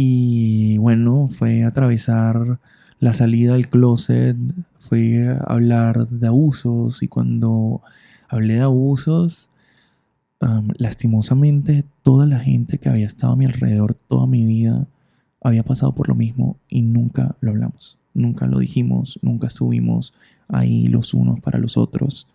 [0.03, 2.59] Y bueno, fue atravesar
[3.01, 4.35] la salida del closet,
[4.79, 7.83] fue hablar de abusos y cuando
[8.27, 9.51] hablé de abusos,
[10.79, 14.87] lastimosamente toda la gente que había estado a mi alrededor toda mi vida
[15.43, 20.15] había pasado por lo mismo y nunca lo hablamos, nunca lo dijimos, nunca estuvimos
[20.49, 22.27] ahí los unos para los otros,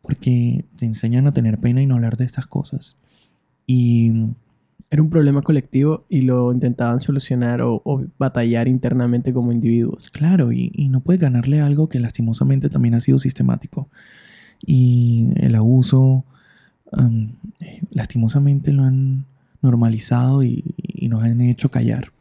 [0.00, 2.96] porque te enseñan a tener pena y no hablar de estas cosas.
[3.66, 4.10] Y
[4.94, 10.08] Era un problema colectivo y lo intentaban solucionar o, o batallar internamente como individuos.
[10.08, 13.88] Claro, y, y no puedes ganarle algo que lastimosamente también ha sido sistemático.
[14.64, 16.24] Y el abuso,
[16.92, 17.32] am,
[17.90, 19.24] lastimosamente lo han
[19.62, 22.12] normalizado y, y nos han hecho callar.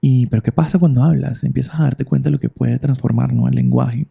[0.00, 1.44] Y, pero ¿qué pasa cuando hablas?
[1.44, 3.46] Empiezas a darte cuenta de lo que puede transformar ¿no?
[3.46, 4.06] el lenguaje.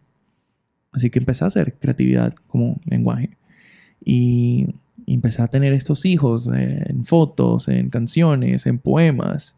[0.92, 3.36] Así que empecé a hacer creatividad como lenguaje.
[4.04, 4.68] Y,
[5.08, 9.56] y empecé a tener estos hijos en fotos, en canciones, en poemas.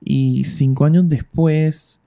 [0.00, 2.00] Y cinco años después,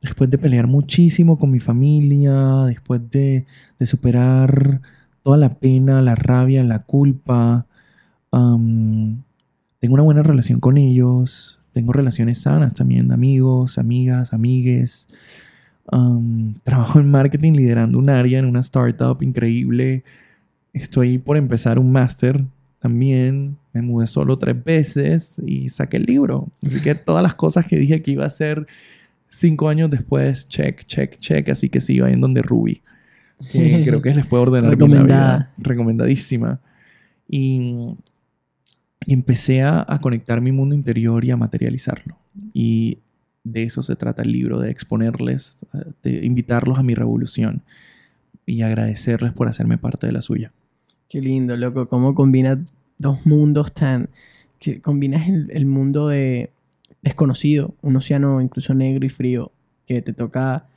[0.00, 3.44] después de pelear muchísimo con mi familia, después de,
[3.78, 4.80] de superar
[5.22, 7.66] toda la pena, la rabia, la culpa,
[8.30, 9.24] am,
[9.78, 15.06] tengo una buena relación con ellos, tengo relaciones sanas también amigos, amigas, amigues.
[15.90, 20.02] Am, trabajo en marketing liderando un área en una startup increíble.
[20.72, 22.44] Estoy por empezar un máster
[22.78, 23.56] también.
[23.72, 26.48] Me mudé solo tres veces y saqué el libro.
[26.64, 28.66] Así que todas las cosas que dije que iba a hacer
[29.28, 31.48] cinco años después, check, check, check.
[31.48, 32.82] Así que sí, vayan donde Ruby.
[33.50, 35.36] Que creo que les puedo ordenar bien la Recomendada.
[35.36, 35.52] vida.
[35.58, 36.60] Recomendadísima.
[37.28, 37.96] Y,
[39.06, 42.16] y empecé a, a conectar mi mundo interior y a materializarlo.
[42.52, 42.98] Y
[43.44, 47.62] de eso se trata el libro, de exponerles, eh, de invitarlos a mi revolución
[48.46, 50.52] y agradecerles por hacerme parte de la suya.
[51.12, 51.88] Qué lindo, loco.
[51.88, 52.58] Cómo combinas
[52.96, 54.08] dos mundos tan...
[54.58, 56.52] Que combinas el, mundo de
[57.02, 59.52] desconocido, un océano incluso negro y frío,
[59.86, 60.68] que te toca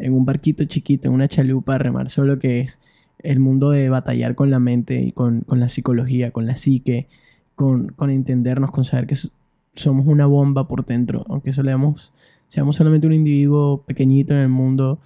[0.00, 2.80] en un barquito chiquito, en una chalupa, remar solo, que es
[3.20, 7.06] el mundo de batallar con la mente y con, con la psicología, con la psique,
[7.54, 9.30] con, con entendernos, con saber que so-
[9.74, 12.12] somos una bomba por dentro, aunque solemos,
[12.48, 14.98] seamos solamente un individuo pequeñito en el mundo,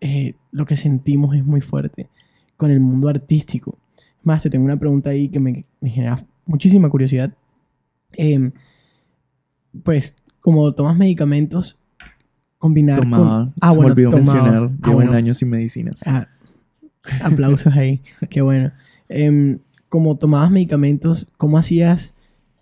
[0.00, 2.08] eh, lo que sentimos es muy fuerte.
[2.56, 3.76] Con el mundo artístico.
[4.24, 7.32] Más, te tengo una pregunta ahí que me, me genera muchísima curiosidad.
[8.12, 8.52] Em,
[9.82, 11.76] pues, como tomas medicamentos,
[12.58, 13.54] combinar Tomaba, con...
[13.60, 15.10] Ah, se bueno, me olvidó mencionar, Ah, llevo bueno.
[15.10, 16.02] un año sin medicinas.
[16.06, 16.28] Ah,
[17.22, 18.70] aplausos ahí, qué bueno.
[19.08, 19.58] em,
[19.88, 22.14] como tomabas medicamentos, ¿cómo hacías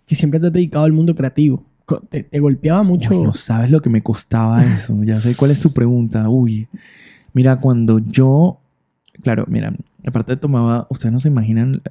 [0.05, 1.63] que siempre te has dedicado al mundo creativo?
[2.09, 3.11] ¿Te, te golpeaba mucho?
[3.15, 4.97] Uy, no sabes lo que me costaba eso.
[5.03, 6.27] Ya sé cuál es tu pregunta.
[6.29, 6.67] Uy.
[7.33, 8.59] Mira, cuando yo.
[9.23, 9.73] Claro, mira,
[10.05, 10.87] aparte tomaba.
[10.89, 11.81] Ustedes no se imaginan.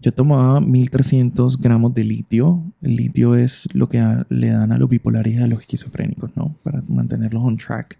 [0.00, 2.62] Yo tomaba 1300 gramos de litio.
[2.80, 6.56] El litio es lo que le dan a los bipolares y a los esquizofrénicos, ¿no?
[6.62, 7.98] Para mantenerlos on track.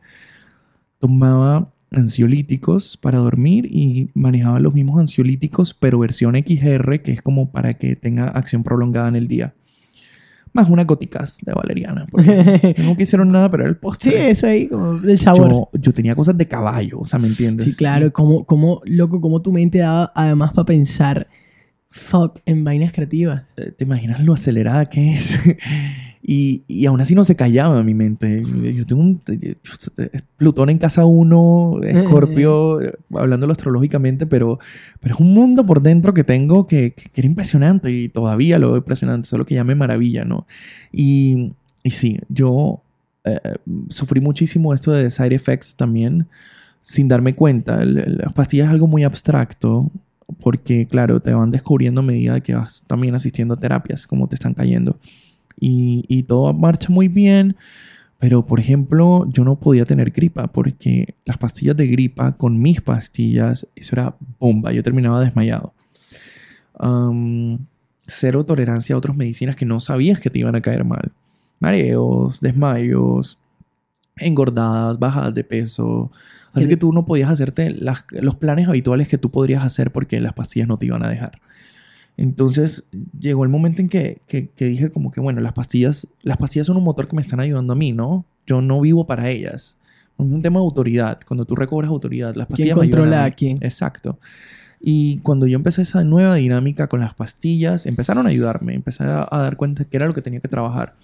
[0.98, 7.50] Tomaba ansiolíticos para dormir y manejaba los mismos ansiolíticos, pero versión XR, que es como
[7.50, 9.54] para que tenga acción prolongada en el día.
[10.52, 12.06] Más unas goticas de valeriana.
[12.10, 14.30] porque no quisieron nada, pero era el sí, postre.
[14.30, 15.50] eso ahí, como del sabor.
[15.50, 17.66] Yo, yo tenía cosas de caballo, o sea, ¿me entiendes?
[17.66, 21.28] Sí, claro, como, como, loco, como tu mente daba además para pensar,
[21.90, 23.42] fuck, en vainas creativas.
[23.56, 25.38] Eh, ¿Te imaginas lo acelerada que es?
[26.24, 28.42] y, y aún así no se callaba mi mente.
[28.74, 29.20] Yo tengo un...
[30.36, 32.78] Plutón en casa 1, Escorpio,
[33.14, 34.60] hablándolo astrológicamente, pero,
[35.00, 38.68] pero es un mundo por dentro que tengo que, que, era impresionante y todavía lo
[38.68, 40.46] veo impresionante, solo que ya me maravilla, ¿no?
[40.92, 42.82] Y, y sí, yo
[43.24, 43.38] eh,
[43.88, 46.28] sufrí muchísimo esto de side effects también,
[46.82, 47.84] sin darme cuenta.
[47.84, 49.90] Las pastillas es algo muy abstracto,
[50.40, 54.36] porque claro, te van descubriendo a medida que vas también asistiendo a terapias, como te
[54.36, 54.98] están cayendo.
[55.58, 57.56] Y, y todo marcha muy bien,
[58.18, 62.80] pero por ejemplo, yo no podía tener gripa, porque las pastillas de gripa con mis
[62.80, 65.72] pastillas, eso era bomba, yo terminaba desmayado.
[66.78, 67.58] Am,
[68.06, 71.12] cero tolerancia a otras medicinas que no sabías que te iban a caer mal.
[71.60, 73.38] Mareos, desmayos,
[74.16, 76.10] engordadas, bajadas de peso.
[76.52, 80.20] Así que tú no podías hacerte las- los planes habituales que tú podrías hacer porque
[80.20, 81.40] las pastillas no te iban a dejar.
[82.16, 82.84] Entonces
[83.18, 86.66] llegó el momento en que, que- que dije como que, bueno, las pastillas, las pastillas
[86.66, 88.24] son un motor que me están ayudando a mí, ¿no?
[88.46, 89.76] Yo no vivo para ellas.
[90.18, 91.18] Es un tema de autoridad.
[91.26, 93.28] Cuando tú recobras autoridad, las pastillas ¿Quién me ayudan controla mí.
[93.28, 93.58] a quién?
[93.62, 94.18] Exacto.
[94.80, 99.26] Y cuando yo empecé esa nueva dinámica con las pastillas, empezaron a ayudarme, empecé a,
[99.30, 100.96] a dar cuenta que era lo que tenía que trabajar.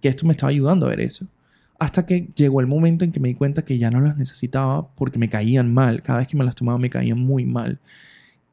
[0.00, 1.26] Que esto me estaba ayudando a ver eso.
[1.78, 4.88] Hasta que llegó el momento en que me di cuenta que ya no las necesitaba
[4.94, 6.02] porque me caían mal.
[6.02, 7.78] Cada vez que me las tomaba me caían muy mal.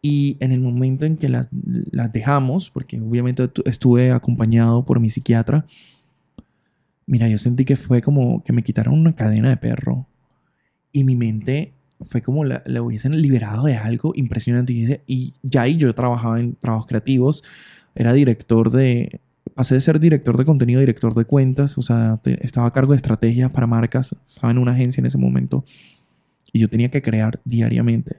[0.02, 1.50] Y en el momento en que las,
[1.92, 5.66] las dejamos, porque obviamente tu- estuve acompañado por mi psiquiatra,
[7.06, 10.08] mira, yo sentí que fue como que me quitaron una cadena de perro.
[10.92, 11.74] Y mi mente
[12.06, 14.74] fue como la, la hubiesen liberado de algo impresionante.
[14.74, 17.44] Y, y ya ahí yo trabajaba en trabajos creativos,
[17.96, 19.20] era director de...
[19.56, 22.94] Pasé de ser director de contenido director de cuentas, o sea, te- estaba a cargo
[22.94, 25.66] de estrategias para marcas, estaba en una agencia en ese momento
[26.54, 28.18] y yo tenía que crear diariamente,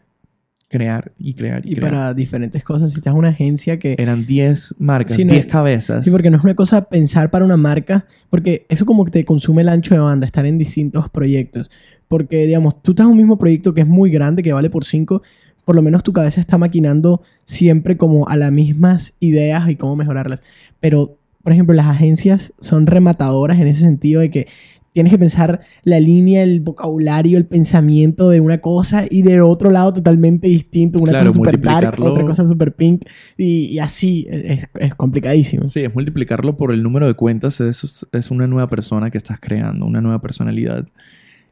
[0.71, 1.93] crear y crear y, Y crear.
[1.93, 3.97] para diferentes cosas, si estás en una agencia que...
[3.99, 6.05] Eran 10 marcas, Sí, no- 10 cabezas.
[6.05, 9.25] Sí, porque no es una cosa pensar para una marca, porque eso como que te
[9.25, 11.71] consume el ancho de banda, estar en distintos proyectos.
[12.07, 14.85] Porque, digamos, tú estás en un mismo proyecto que es muy grande, que vale por
[14.85, 15.23] cinco,
[15.65, 19.97] por lo menos tu cabeza está maquinando siempre como a las mismas ideas y cómo
[19.97, 20.41] mejorarlas.
[20.79, 24.47] Pero, por ejemplo, las agencias son rematadoras en ese sentido de que
[24.93, 29.71] tienes que pensar la línea, el vocabulario, el pensamiento de una cosa y de otro
[29.71, 30.99] lado totalmente distinto.
[30.99, 33.05] Una Claro, cosa super dark, otra cosa super pink
[33.37, 34.27] y, y así.
[34.31, 35.67] Es, es complicadísimo.
[35.69, 37.61] Sí, es multiplicarlo por el número de cuentas.
[37.61, 40.87] Es, es una nueva persona que estás creando, una nueva personalidad.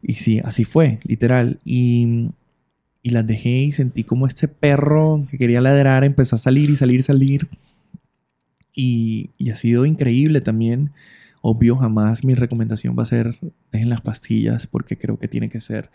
[0.02, 1.58] Y sí, así fue, literal.
[1.64, 2.30] Y,
[3.02, 6.76] y las dejé y sentí como este perro que quería ladrar empezó a salir y
[6.76, 7.48] salir y salir.
[8.74, 10.90] Y, y ha sido increíble también.
[11.40, 13.38] Obvio, jamás mi recomendación va a ser
[13.72, 15.90] dejen las pastillas porque creo que tiene que ser.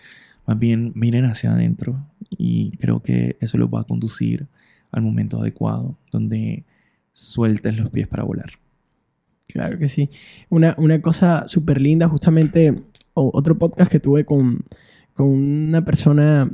[0.45, 2.05] Más bien, miren hacia adentro.
[2.29, 4.47] Y creo que eso los va a conducir
[4.91, 6.63] al momento adecuado, donde
[7.11, 8.51] sueltes los pies para volar.
[9.47, 10.09] Claro que sí.
[10.49, 14.63] Una, una cosa súper linda, justamente otro podcast que tuve con,
[15.13, 16.49] con una persona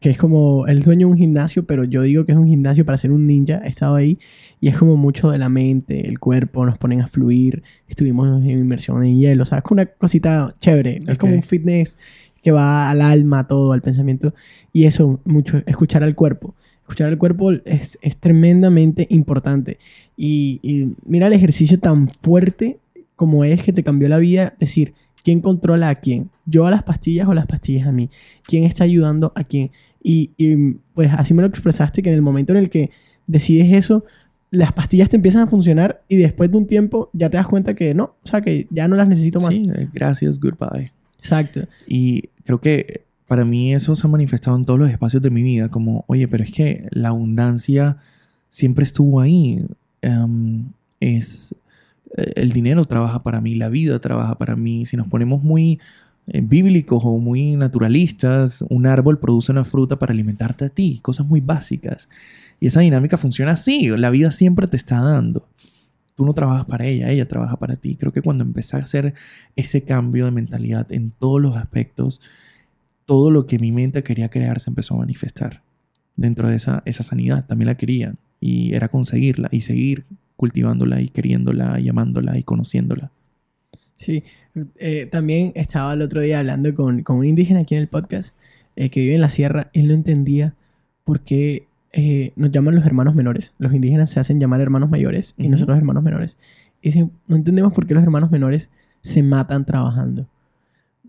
[0.00, 2.84] que es como el dueño de un gimnasio, pero yo digo que es un gimnasio
[2.84, 3.60] para ser un ninja.
[3.64, 4.18] He estado ahí
[4.60, 7.62] y es como mucho de la mente, el cuerpo, nos ponen a fluir.
[7.88, 11.00] Estuvimos en inmersión en hielo, o sea, es una cosita chévere.
[11.06, 11.96] Es como un fitness
[12.42, 14.34] que va al alma, todo, al pensamiento.
[14.72, 16.54] Y eso, mucho, escuchar al cuerpo.
[16.82, 19.78] Escuchar al cuerpo es, es tremendamente importante.
[20.16, 22.78] Y, y mira el ejercicio tan fuerte
[23.14, 24.54] como es que te cambió la vida.
[24.58, 24.94] Decir,
[25.28, 26.30] ¿quién controla a quién?
[26.46, 28.08] ¿Yo a las pastillas o las pastillas a mí?
[28.44, 29.72] ¿Quién está ayudando a quién?
[30.02, 32.90] Y, y, pues así me lo expresaste, que en el momento en el que
[33.26, 34.06] decides eso,
[34.50, 37.74] las pastillas te empiezan a funcionar y después de un tiempo ya te das cuenta
[37.74, 39.54] que no, o sea, que ya no las necesito más.
[39.54, 40.92] Sí, eh, gracias, goodbye.
[41.18, 41.60] Exacto.
[41.86, 45.42] Y creo que para mí eso se ha manifestado en todos los espacios de mi
[45.42, 47.98] vida, como, oye, pero es que la abundancia
[48.48, 49.62] siempre estuvo ahí.
[50.00, 51.54] Em, es
[52.14, 54.86] el dinero trabaja para mí, la vida trabaja para mí.
[54.86, 55.80] Si nos ponemos muy
[56.26, 61.26] eh, bíblicos o muy naturalistas, un árbol produce una fruta para alimentarte a ti, cosas
[61.26, 62.08] muy básicas.
[62.60, 65.48] Y esa dinámica funciona así, la vida siempre te está dando.
[66.16, 67.94] Tú no trabajas para ella, ella trabaja para ti.
[67.94, 69.14] Creo que cuando empecé a hacer
[69.54, 72.20] ese cambio de mentalidad en todos los aspectos,
[73.06, 75.62] todo lo que mi mente quería crear se empezó a manifestar.
[76.16, 80.04] Dentro de esa, esa sanidad también la quería y era conseguirla y seguir
[80.38, 83.10] cultivándola y queriéndola y amándola y conociéndola.
[83.96, 84.22] Sí,
[84.76, 88.36] eh, también estaba el otro día hablando con, con un indígena aquí en el podcast
[88.76, 89.68] eh, que vive en la sierra.
[89.72, 90.54] Él no entendía
[91.02, 93.52] por qué eh, nos llaman los hermanos menores.
[93.58, 96.38] Los indígenas se hacen llamar hermanos mayores y nosotros hermanos menores.
[96.80, 98.70] Y dice, no entendemos por qué los hermanos menores
[99.00, 100.28] se matan trabajando.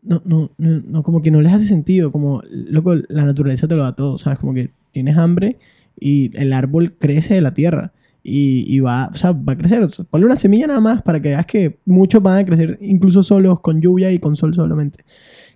[0.02, 2.12] No, no, no, no, como que no les hace sentido.
[2.12, 4.40] Como, loco, la naturaleza te lo da todo, ¿sabes?
[4.40, 5.60] Como que tienes hambre
[6.00, 7.94] y el árbol crece de la tierra.
[8.30, 9.86] Y, y va, o sea, va a crecer.
[10.10, 13.60] Ponle una semilla nada más para que veas que muchos van a crecer, incluso solos,
[13.60, 15.04] con lluvia y con sol solamente.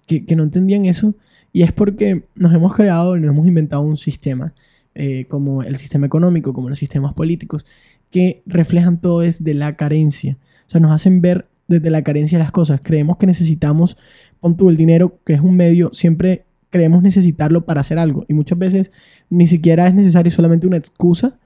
[0.07, 1.13] Que, que no entendían eso.
[1.51, 4.53] Y es porque nos hemos creado y nos hemos inventado un sistema,
[4.95, 7.65] eh, como el sistema económico, como los sistemas políticos,
[8.09, 10.37] que reflejan todo desde la carencia.
[10.67, 12.81] O sea, nos hacen ver desde la carencia las cosas.
[12.83, 13.97] Creemos que necesitamos,
[14.39, 18.25] pon tú el dinero, que es un medio, siempre creemos necesitarlo para hacer algo.
[18.27, 18.91] Y muchas veces
[19.29, 21.37] ni siquiera es necesario solamente una excusa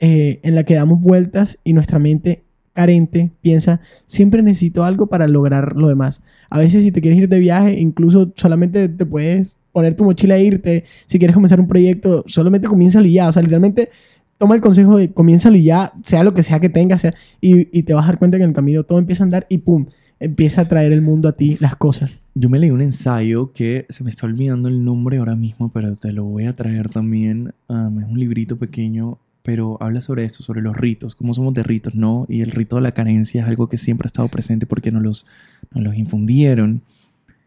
[0.00, 5.26] eh, en la que damos vueltas y nuestra mente carente piensa, siempre necesito algo para
[5.26, 6.22] lograr lo demás.
[6.50, 10.36] A veces si te quieres ir de viaje, incluso solamente te puedes poner tu mochila
[10.36, 10.84] e irte.
[11.06, 13.28] Si quieres comenzar un proyecto, solamente comiénzalo y ya.
[13.28, 13.90] O sea, literalmente
[14.38, 17.78] toma el consejo de comiénzalo y ya, sea lo que sea que tengas, sea, y,
[17.78, 19.58] y te vas a dar cuenta que en el camino todo empieza a andar y
[19.58, 19.84] pum,
[20.20, 22.20] empieza a traer el mundo a ti las cosas.
[22.34, 25.94] Yo me leí un ensayo que se me está olvidando el nombre ahora mismo, pero
[25.96, 27.54] te lo voy a traer también.
[27.68, 31.62] Um, es un librito pequeño, pero habla sobre esto, sobre los ritos, cómo somos de
[31.62, 32.26] ritos, ¿no?
[32.28, 35.04] Y el rito de la carencia es algo que siempre ha estado presente porque nos
[35.04, 35.26] los,
[35.70, 36.82] nos los infundieron.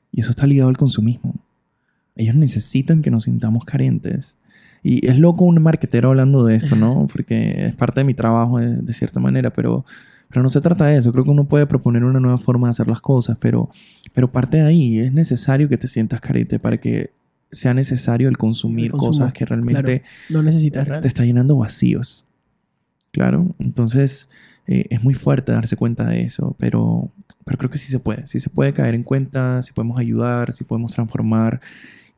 [0.10, 1.36] Y eso está ligado al consumismo.
[2.16, 4.38] Ellos necesitan que nos sintamos carentes.
[4.82, 7.06] Y es loco un marquetero hablando de esto, ¿no?
[7.12, 9.84] Porque es parte de mi trabajo de, de cierta manera, pero,
[10.30, 11.12] pero no se trata de eso.
[11.12, 13.70] Creo que uno puede proponer una nueva forma de hacer las cosas, pero,
[14.14, 15.00] pero parte de ahí.
[15.00, 17.12] Es necesario que te sientas carente para que
[17.52, 22.26] sea necesario el consumir El consumo, cosas que realmente No necesitas te está llenando vacíos.
[23.12, 24.30] Claro, entonces
[24.68, 27.10] eh, es muy fuerte darse cuenta de eso, pero,
[27.44, 28.28] pero creo que sí se puede.
[28.28, 31.60] Sí se puede caer en cuenta, sí podemos ayudar, sí podemos transformar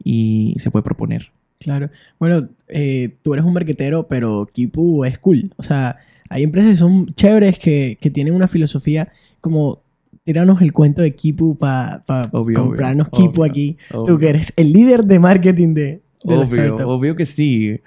[0.04, 1.32] y se puede proponer.
[1.60, 1.89] Claro.
[2.20, 5.54] Bueno, eh, tú eres un marquetero, pero Kipu es cool.
[5.58, 5.98] O sea,
[6.30, 9.81] hay empresas que son chéveres que, que tienen una filosofía como
[10.23, 13.77] tiranos el cuento de Kipu para Obvio, comprarnos obvio, Kipu obvio, aquí.
[13.89, 14.17] Tú obvio.
[14.19, 15.84] que eres el líder de marketing de,
[16.23, 16.88] de la Obvio, startup.
[16.88, 17.79] obvio que sí.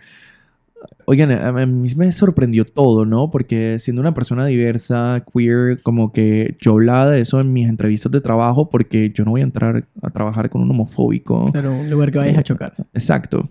[1.06, 3.30] Oigan, a a mí me sorprendió todo, ¿no?
[3.30, 8.12] Porque siendo una persona diversa, queer, como que yo hablaba de eso en mis entrevistas
[8.12, 11.50] de trabajo porque yo no voy a entrar a trabajar con un homofóbico.
[11.52, 12.74] Claro, un lugar que vayas a chocar.
[12.92, 13.48] Exacto.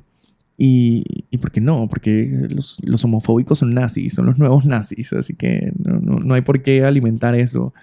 [0.58, 1.88] Y, y por qué no?
[1.90, 6.34] Porque los, los homofóbicos son nazis, son los nuevos nazis, así que no, no, no
[6.36, 7.74] hay por qué alimentar eso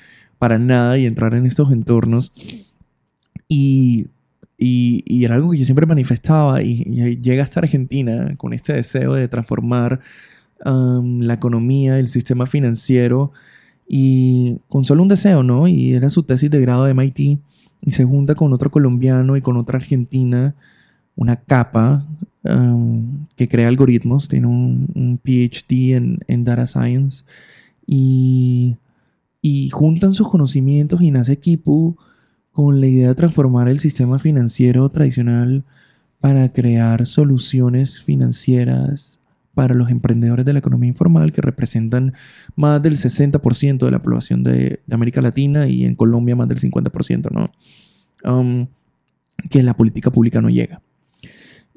[0.41, 2.33] para nada y entrar en estos entornos.
[3.47, 4.07] Y,
[4.57, 6.83] y, y era algo que yo siempre manifestaba y,
[7.21, 10.01] llega hasta Argentina con este deseo de transformar
[10.65, 13.33] um, la economía, el sistema financiero
[13.87, 15.69] y con solo un deseo, ¿no?
[15.69, 17.21] Y era su tesis de grado de MIT
[17.83, 20.55] y se junta con otro colombiano y con otra argentina,
[21.17, 22.07] una capa
[22.45, 27.25] um, que crea algoritmos, tiene un, un PhD en, en Data Science
[27.87, 28.79] y,
[29.43, 31.97] y juntan sus conocimientos y nace Kipu
[32.53, 35.65] con la idea de transformar el sistema financiero tradicional
[36.21, 39.21] para crear soluciones financieras
[39.55, 42.15] para los emprendedores de la economía informal que representan
[42.57, 47.31] más del 60% de la población de, América Latina y en Colombia más del 50%,
[47.31, 47.51] ¿no?
[48.31, 48.67] Um,
[49.49, 50.83] que la política pública no llega.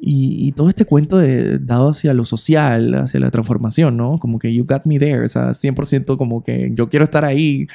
[0.06, 4.18] Y, y todo este cuento de, dado hacia lo social, hacia la transformación, ¿no?
[4.18, 7.68] Como que you got me there, o sea, 100% como que yo quiero estar ahí.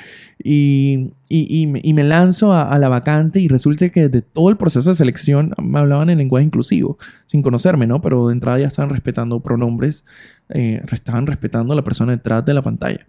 [0.44, 4.58] Y, y, y, me, lanzo a, a, la vacante y resulta que de todo el
[4.58, 8.02] proceso de selección me hablaban en lenguaje inclusivo, sin conocerme, ¿no?
[8.02, 10.04] Pero de entrada ya estaban respetando pronombres,
[10.50, 13.06] eh, estaban respetando a la persona detrás de la pantalla.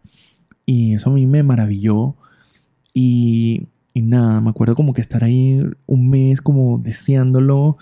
[0.66, 2.16] Y eso a mí me maravilló.
[2.94, 7.78] Y, y nada, me acuerdo como que estar ahí un mes como deseándolo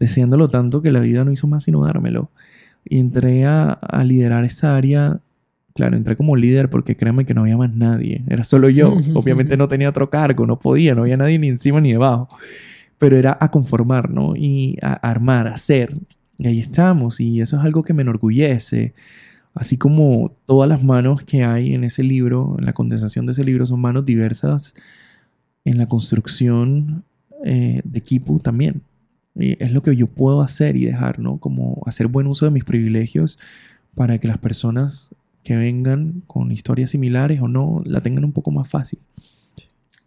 [0.00, 2.30] deseándolo tanto que la vida no hizo más sino dármelo.
[2.84, 5.20] Y entré a, a, liderar esta área.
[5.74, 8.24] Claro, entré como líder porque créanme que no había más nadie.
[8.26, 8.96] Era solo yo.
[9.14, 12.28] Obviamente no tenía otro cargo, no podía, no había nadie ni encima ni debajo.
[12.98, 14.34] Pero era a conformar, ¿no?
[14.34, 15.94] Y a armar, a hacer.
[16.38, 17.20] Y ahí estamos.
[17.20, 18.94] Y eso es algo que me enorgullece.
[19.54, 23.44] Así como todas las manos que hay en ese libro, en la condensación de ese
[23.44, 24.74] libro, son manos diversas
[25.64, 27.04] en la construcción
[27.44, 28.82] eh, de Kipu también.
[29.34, 31.38] Y es lo que yo puedo hacer y dejar, ¿no?
[31.38, 33.38] Como hacer buen uso de mis privilegios
[33.94, 35.10] para que las personas
[35.44, 38.98] que vengan con historias similares o no la tengan un poco más fácil.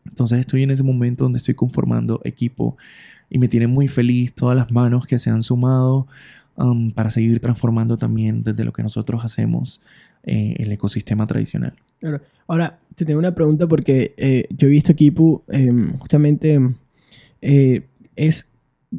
[0.06, 2.78] Entonces estoy en ese momento donde estoy conformando equipo
[3.30, 6.08] y me tiene muy feliz todas las manos que se han sumado
[6.56, 9.82] um, para seguir transformando también desde lo que nosotros hacemos
[10.24, 11.74] eh, el ecosistema tradicional.
[12.48, 16.60] Ahora, te tengo una pregunta porque eh, yo he visto Kipu em, justamente
[17.42, 18.50] eh, es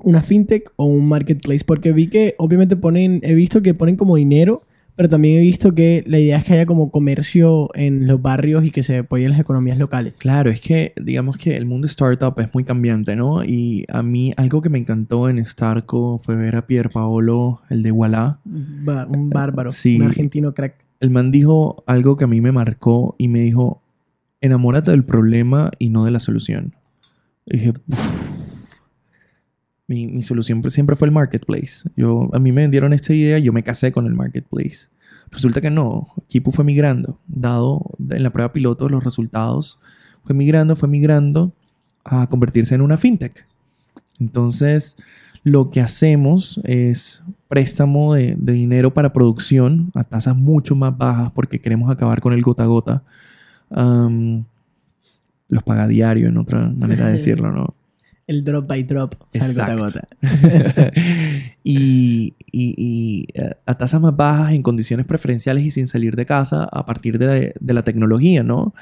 [0.03, 4.16] una fintech o un marketplace porque vi que obviamente ponen, he visto que ponen como
[4.16, 4.62] dinero
[4.97, 8.64] pero también he visto que la idea es que haya como comercio en los barrios
[8.64, 10.14] y que se apoyen las economías locales.
[10.18, 13.42] Claro, es que digamos que el mundo startup es muy cambiante, ¿no?
[13.45, 17.82] Y a mí algo que me encantó en Starco fue ver a Pier Paolo, el
[17.82, 18.38] de Walla.
[18.45, 20.76] un bárbaro, un argentino crack.
[21.01, 23.82] El man dijo algo que a mí me marcó y me dijo,
[24.40, 26.76] enamórate del problema y no de la solución.
[27.47, 27.72] Y dije,
[29.95, 31.88] mi, mi, solución siempre fue el marketplace.
[31.97, 34.88] Yo, a mí me vendieron esta idea y yo me casé con el marketplace.
[35.30, 36.09] Resulta que no.
[36.28, 37.18] Kipu fue migrando.
[37.26, 39.78] Dado en la prueba piloto los resultados,
[40.24, 41.53] fue migrando, fue migrando
[42.05, 43.47] a convertirse en una fintech.
[44.18, 44.97] Entonces,
[45.42, 51.32] lo que hacemos es préstamo de, de dinero para producción a tasas mucho más bajas
[51.32, 53.03] porque queremos acabar con el gota a gota.
[55.49, 57.74] los paga diario, en otra manera de decirlo, ¿no?
[58.27, 60.09] El drop by drop, o sea, gota gota.
[61.64, 66.87] y, eh, a tasas más bajas, en condiciones preferenciales y sin salir de casa a
[66.87, 68.75] partir de, la tecnología, ¿no?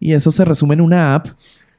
[0.00, 1.28] Y eso se resume en una app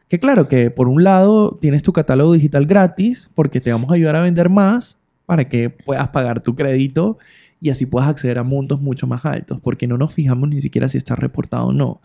[0.08, 3.96] que claro, que por un lado tienes tu catálogo digital gratis porque te vamos a
[3.96, 7.18] ayudar a vender más para que puedas pagar tu crédito
[7.60, 10.90] y así puedas acceder a montos mucho más altos porque no nos fijamos ni siquiera
[10.90, 12.02] si está reportado o no.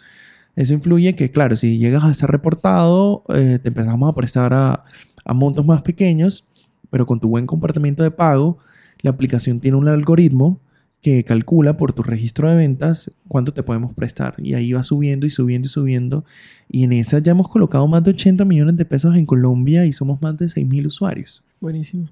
[0.56, 4.84] Eso influye que, claro, si llegas a estar reportado, eh, te empezamos a prestar a,
[5.24, 6.46] a montos más pequeños,
[6.90, 8.58] pero con tu buen comportamiento de pago,
[9.02, 10.60] la aplicación tiene un algoritmo
[11.02, 14.34] que calcula por tu registro de ventas cuánto te podemos prestar.
[14.38, 16.24] Y ahí va subiendo y subiendo y subiendo.
[16.68, 19.92] Y en esa ya hemos colocado más de 80 millones de pesos en Colombia y
[19.92, 21.42] somos más de 6.000 usuarios.
[21.60, 22.10] Buenísimo.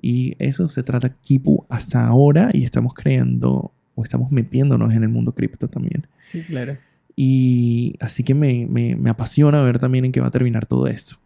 [0.00, 5.08] Y eso se trata Kipu hasta ahora y estamos creando o estamos metiéndonos en el
[5.08, 6.06] mundo cripto también.
[6.24, 6.76] Sí, claro.
[7.20, 11.16] Y así que me, me, apasiona ver también en qué va a terminar todo esto.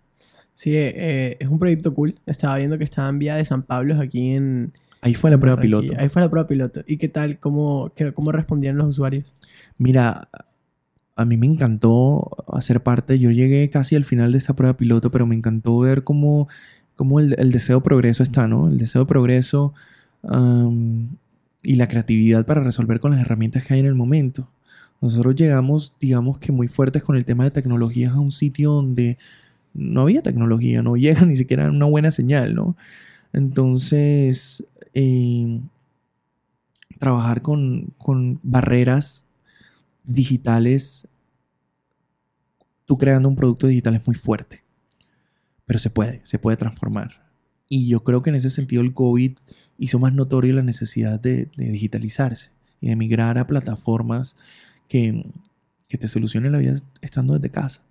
[0.54, 2.14] Sí, eh, eh, es un proyecto cool.
[2.24, 4.72] Estaba viendo que estaba en Vía de San Pablo, aquí en...
[5.02, 5.92] Ahí fue la prueba piloto.
[5.98, 6.82] Ahí fue la prueba piloto.
[6.86, 7.38] ¿Y qué tal?
[7.38, 9.34] ¿Cómo, cómo respondían los usuarios?
[9.76, 10.30] Mira,
[11.14, 13.18] a mí me encantó hacer parte.
[13.18, 16.48] Yo llegué casi al final de esta prueba piloto, pero me encantó ver cómo,
[16.96, 18.68] cómo el, deseo de progreso está, ¿no?
[18.68, 19.74] El deseo de progreso
[21.62, 24.48] y la creatividad para resolver con las herramientas que hay en el momento.
[25.02, 29.18] Nosotros llegamos, digamos que muy fuertes con el tema de tecnologías a un sitio donde
[29.74, 32.76] no había tecnología, no llega ni siquiera una buena señal, ¿no?
[33.32, 35.60] Entonces, eh,
[37.00, 39.24] trabajar con, con barreras
[40.04, 41.08] digitales,
[42.86, 44.62] tú creando un producto digital es muy fuerte,
[45.66, 47.28] pero se puede, se puede transformar.
[47.68, 49.32] Y yo creo que en ese sentido el COVID
[49.78, 54.36] hizo más notorio la necesidad de, de digitalizarse y de migrar a plataformas
[54.92, 55.24] que,
[55.88, 57.82] te solucione la vida estando desde casa.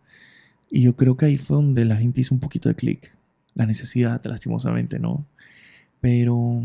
[0.69, 3.11] Y yo creo que ahí fue donde la gente hizo un poquito de clic.
[3.55, 5.25] La necesidad, lastimosamente, ¿no?
[5.99, 6.63] Pero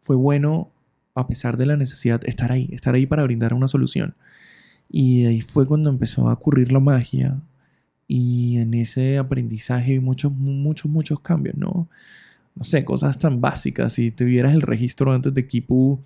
[0.00, 0.70] fue bueno,
[1.14, 4.14] a pesar de la necesidad, estar ahí, estar ahí para brindar una solución.
[4.90, 7.40] Y ahí fue cuando empezó a ocurrir la magia.
[8.06, 11.88] Y en ese aprendizaje muchos, muchos, muchos cambios, ¿no?
[12.54, 13.94] No sé, cosas tan básicas.
[13.94, 16.00] Si te vieras el registro antes de Kipu,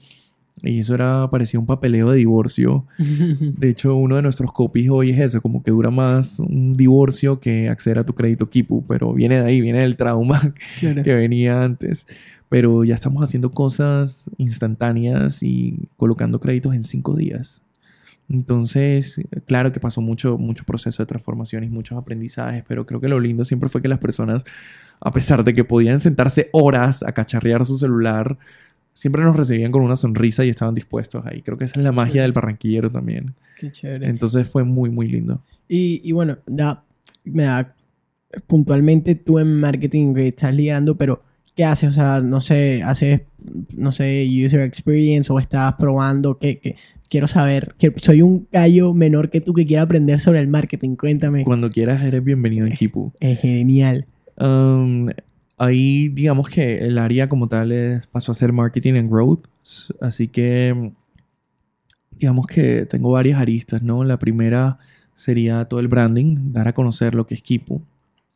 [0.62, 2.86] y eso era, parecía un papeleo de divorcio.
[2.98, 7.40] De hecho, uno de nuestros copies hoy es eso, como que dura más un divorcio
[7.40, 11.62] que acceder a tu crédito Kipu, pero viene de ahí, viene del trauma que venía
[11.64, 12.06] antes.
[12.48, 17.62] Pero ya estamos haciendo cosas instantáneas y colocando créditos en cinco días.
[18.30, 23.09] Entonces, claro que pasó mucho, mucho proceso de transformación y muchos aprendizajes, pero creo que
[23.09, 24.44] lo lindo siempre fue que las personas,
[25.00, 28.38] a pesar de que podían sentarse horas a cacharrear su celular,
[28.99, 31.40] siempre nos recibían con una sonrisa y estaban dispuestos ahí.
[31.42, 33.36] Creo que esa es la magia del barranquillero también.
[33.57, 34.09] Qué chévere.
[34.09, 35.40] Entonces fue muy, muy lindo.
[35.68, 36.82] Y, y bueno, da,
[37.22, 37.76] me da
[38.49, 41.22] puntualmente tú en marketing que estás liderando, pero
[41.55, 41.90] ¿qué haces?
[41.90, 43.20] O sea, no sé, haces,
[43.76, 46.74] no sé, user experience o estás probando, ¿qué, qué?
[47.09, 50.96] Quiero saber, que soy un gallo menor que tú que quiera aprender sobre el marketing,
[50.96, 51.44] cuéntame.
[51.44, 53.12] Cuando quieras eres bienvenido en Kipu.
[53.20, 54.07] Es genial.
[54.40, 55.09] Um,
[55.59, 59.44] ahí digamos que el área como tal pasó a ser marketing and growth.
[60.00, 60.92] Así que
[62.18, 64.04] digamos que tengo varias aristas, ¿no?
[64.04, 64.78] La primera
[65.14, 67.82] sería todo el branding, dar a conocer lo que es Kipu.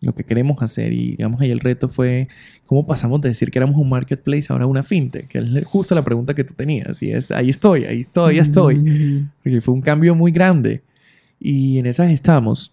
[0.02, 0.92] lo que queremos hacer.
[0.92, 2.28] Y digamos, ahí el reto fue
[2.66, 6.04] cómo pasamos de decir que éramos un marketplace ahora una fintech, que es justo la
[6.04, 7.02] pregunta que tú tenías.
[7.02, 8.76] Y es, ahí estoy, ahí estoy, ya estoy.
[8.76, 9.30] Mm.
[9.42, 10.82] Porque fue un cambio muy grande.
[11.40, 12.71] Y en esas estamos.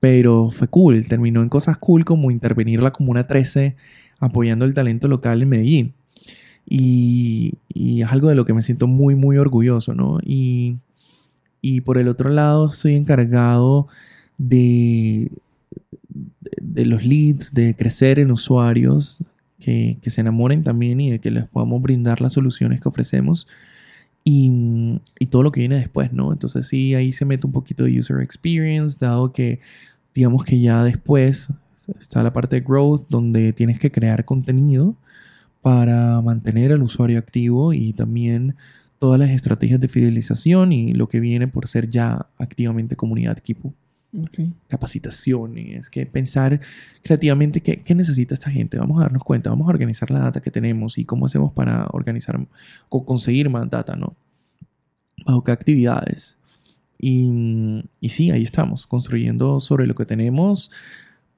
[0.00, 1.06] Pero fue cool.
[1.06, 3.76] Terminó en cosas cool como intervenir la Comuna 13
[4.18, 5.94] apoyando el talento local en Medellín.
[6.66, 10.18] Y, y es algo de lo que me siento muy, muy orgulloso, ¿no?
[10.22, 10.76] Y,
[11.60, 13.88] y por el otro lado, estoy encargado
[14.38, 15.32] de,
[16.60, 19.24] de los leads, de crecer en usuarios,
[19.58, 23.46] que, que se enamoren también y de que les podamos brindar las soluciones que ofrecemos.
[24.22, 26.30] Y, y, todo lo que viene después, ¿no?
[26.32, 29.60] Entonces sí, ahí se mete un poquito de user experience, dado que
[30.14, 31.50] digamos que ya después
[32.00, 34.96] está la parte de growth donde tienes que crear contenido
[35.62, 38.56] para mantener al usuario activo y también
[38.98, 43.72] todas las estrategias de fidelización y lo que viene por ser ya activamente comunidad Kipu.
[44.12, 44.52] Okay.
[44.66, 46.60] Capacitación, y es que pensar
[47.04, 48.76] creativamente qué, qué, necesita esta gente.
[48.76, 51.86] Vamos a darnos cuenta, vamos a organizar la data que tenemos y cómo hacemos para
[51.92, 52.44] organizar
[52.88, 54.16] o conseguir más data, ¿no?
[55.24, 56.39] Bajo qué actividades.
[57.00, 60.70] Y, y sí, ahí estamos, construyendo sobre lo que tenemos,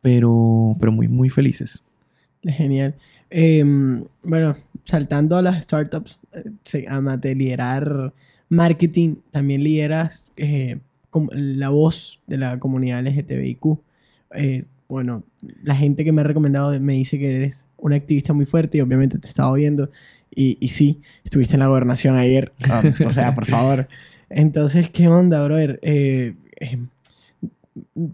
[0.01, 1.83] pero, pero muy, muy felices.
[2.43, 2.95] Genial.
[3.31, 3.65] Eh,
[4.23, 6.21] bueno, saltando a las startups,
[6.65, 8.13] se, además de liderar
[8.49, 10.79] marketing, también lideras eh,
[11.33, 13.79] la voz de la comunidad LGTBIQ.
[14.35, 15.23] Eh, bueno,
[15.63, 18.81] la gente que me ha recomendado me dice que eres un activista muy fuerte y
[18.83, 19.91] obviamente te he estado viendo.
[20.35, 22.53] Y, y sí, estuviste en la gobernación ayer.
[22.69, 23.89] Um, o sea, por favor.
[24.35, 25.79] Entonces, ¿qué onda, brother?
[25.83, 26.35] Eh,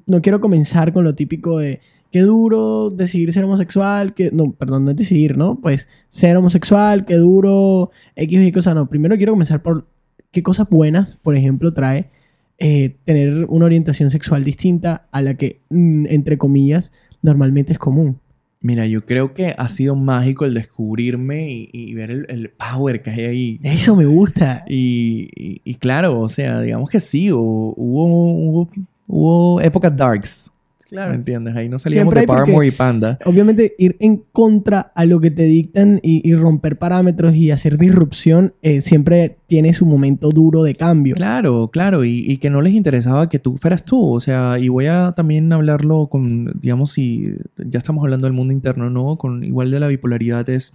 [0.06, 4.84] no quiero comenzar con lo típico de qué duro decidir ser homosexual, que no, perdón,
[4.84, 5.60] no es decidir, ¿no?
[5.60, 8.88] Pues ser homosexual, qué duro, X y cosa, no.
[8.88, 9.86] Primero quiero comenzar por
[10.30, 12.10] qué cosas buenas, por ejemplo, trae
[12.58, 16.92] eh, tener una orientación sexual distinta a la que, mm, entre comillas,
[17.22, 18.18] normalmente es común.
[18.60, 23.02] Mira, yo creo que ha sido mágico el descubrirme y, y ver el, el, power
[23.02, 23.60] que hay ahí.
[23.62, 24.64] Eso me gusta.
[24.68, 28.68] Y, y, y claro, o sea, digamos que sí, hubo, hubo,
[29.06, 30.50] hubo épocas darks.
[30.88, 31.10] Claro.
[31.10, 31.54] ¿Me entiendes?
[31.54, 33.18] Ahí no salíamos de Paramore y Panda.
[33.26, 37.76] Obviamente, ir en contra a lo que te dictan y, y romper parámetros y hacer
[37.76, 41.14] disrupción eh, siempre tiene su momento duro de cambio.
[41.14, 42.04] Claro, claro.
[42.04, 44.14] Y, y, que no les interesaba que tú fueras tú.
[44.14, 48.54] O sea, y voy a también hablarlo con, digamos, si ya estamos hablando del mundo
[48.54, 49.16] interno, ¿no?
[49.16, 50.72] Con igual de la bipolaridad es,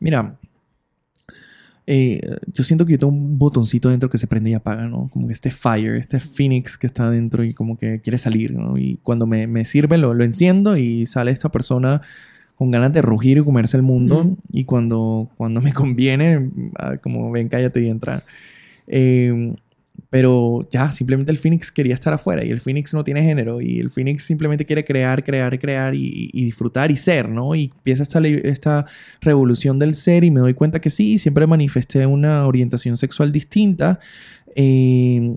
[0.00, 0.36] mira,
[1.86, 2.20] eh,
[2.52, 5.08] yo siento que yo tengo un botoncito dentro que se prende y apaga, ¿no?
[5.12, 8.76] Como que este fire, este phoenix que está dentro y como que quiere salir, ¿no?
[8.76, 12.02] Y cuando me, me sirve lo, lo, enciendo y sale esta persona
[12.56, 14.24] con ganas de rugir y comerse el mundo.
[14.24, 14.36] Mm.
[14.50, 18.24] Y cuando, cuando me conviene, ah, como ven, cállate y entra.
[18.88, 19.54] Eh,
[20.16, 23.80] pero ya, simplemente el Phoenix quería estar afuera y el Phoenix no tiene género y
[23.80, 27.54] el Phoenix simplemente quiere crear, crear, crear y, disfrutar y ser, ¿no?
[27.54, 28.86] Y empieza esta, esta
[29.20, 34.00] revolución del ser y me doy cuenta que sí, siempre manifesté una orientación sexual distinta.
[34.54, 35.36] Eh,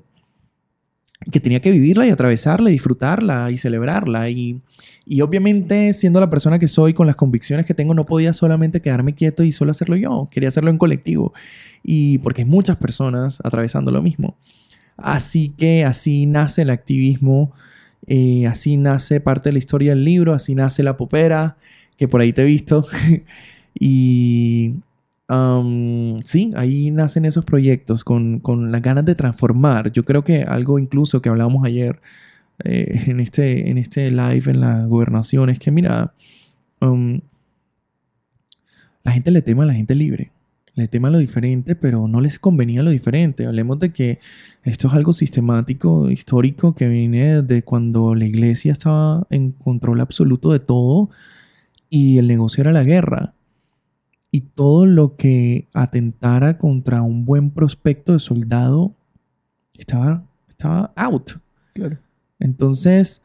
[1.29, 4.29] que tenía que vivirla y atravesarla y disfrutarla y celebrarla.
[4.29, 4.61] Y,
[5.05, 8.81] y, obviamente, siendo la persona que soy, con las convicciones que tengo, no podía solamente
[8.81, 10.29] quedarme quieto y solo hacerlo yo.
[10.31, 11.33] Quería hacerlo en colectivo.
[11.83, 14.37] Y porque hay muchas personas atravesando lo mismo.
[15.03, 17.51] Así que así nace el activismo,
[18.07, 21.57] eh, así nace parte de la historia del libro, así nace la popera,
[21.97, 22.87] que por ahí te he visto.
[23.79, 24.73] y
[25.29, 29.91] Um, sí, ahí nacen esos proyectos con, con, las ganas de transformar.
[29.91, 32.01] Yo creo que algo incluso que hablábamos ayer
[32.63, 36.13] eh, en, este, en este live en la gobernación es que, mira,
[39.03, 40.31] la gente le tema a la gente libre.
[40.79, 43.45] Le tema lo diferente, pero no les convenía lo diferente.
[43.45, 44.19] Hablemos de que
[44.63, 50.53] esto es algo sistemático, histórico, que viene de cuando la iglesia estaba en control absoluto
[50.53, 51.09] de todo
[51.89, 53.33] y el negocio era la guerra
[54.31, 58.95] y todo lo que atentara contra un buen prospecto de soldado
[59.73, 61.31] estaba, estaba out.
[61.73, 61.97] Claro.
[62.39, 63.21] Entonces,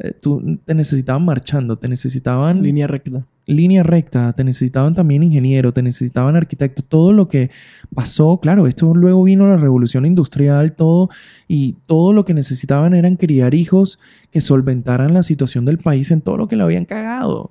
[0.00, 2.62] eh, tú te necesitaban marchando, te necesitaban...
[2.62, 3.24] Línea recta.
[3.50, 7.50] Línea recta, te necesitaban también ingeniero, te necesitaban arquitecto, todo lo que
[7.94, 11.10] pasó, claro, esto luego vino la revolución industrial, todo,
[11.48, 13.98] y todo lo que necesitaban eran criar hijos
[14.30, 17.50] que solventaran la situación del país en todo lo que lo habían cagado.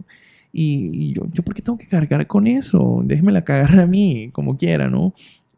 [0.51, 3.01] Y yo, ¿yo por qué tengo que cargar con eso?
[3.05, 5.13] Déjeme la cagar a mí, como quiera, ¿no?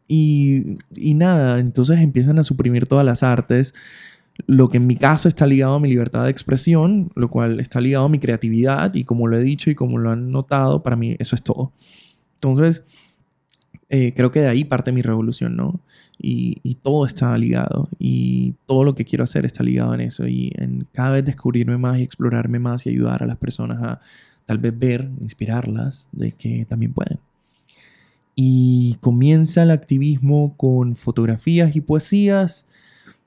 [0.08, 3.72] Y, y nada, entonces empiezan a suprimir todas las artes,
[4.46, 7.80] lo que en mi caso está ligado a mi libertad de expresión, lo cual está
[7.80, 10.96] ligado a mi creatividad y como lo he dicho y como lo han notado, para
[10.96, 11.72] mí eso es todo.
[12.34, 12.84] Entonces,
[13.88, 15.80] eh, creo que de ahí parte mi revolución, ¿no?
[16.18, 17.88] Y, y, todo está ligado.
[17.98, 20.26] Y todo lo que quiero hacer está ligado en eso.
[20.26, 24.00] Y en cada vez descubrirme más y explorarme más y ayudar a las personas a
[24.46, 27.18] tal vez ver, inspirarlas de que también pueden.
[28.34, 32.66] Y comienza el activismo con fotografías y poesías.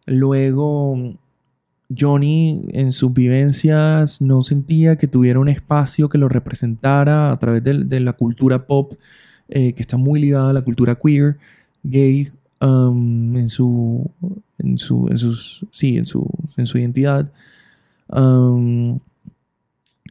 [0.05, 1.17] Luego
[1.95, 7.63] Johnny en sus vivencias no sentía que tuviera un espacio que lo representara a través
[7.63, 8.93] de, la cultura pop,
[9.49, 11.37] eh, que está muy ligada a la cultura queer,
[11.83, 12.31] gay,
[12.61, 14.09] um, en, su,
[14.57, 16.27] en, su, en, sus, sí, en, su,
[16.57, 17.31] en su identidad.
[18.07, 18.99] Um,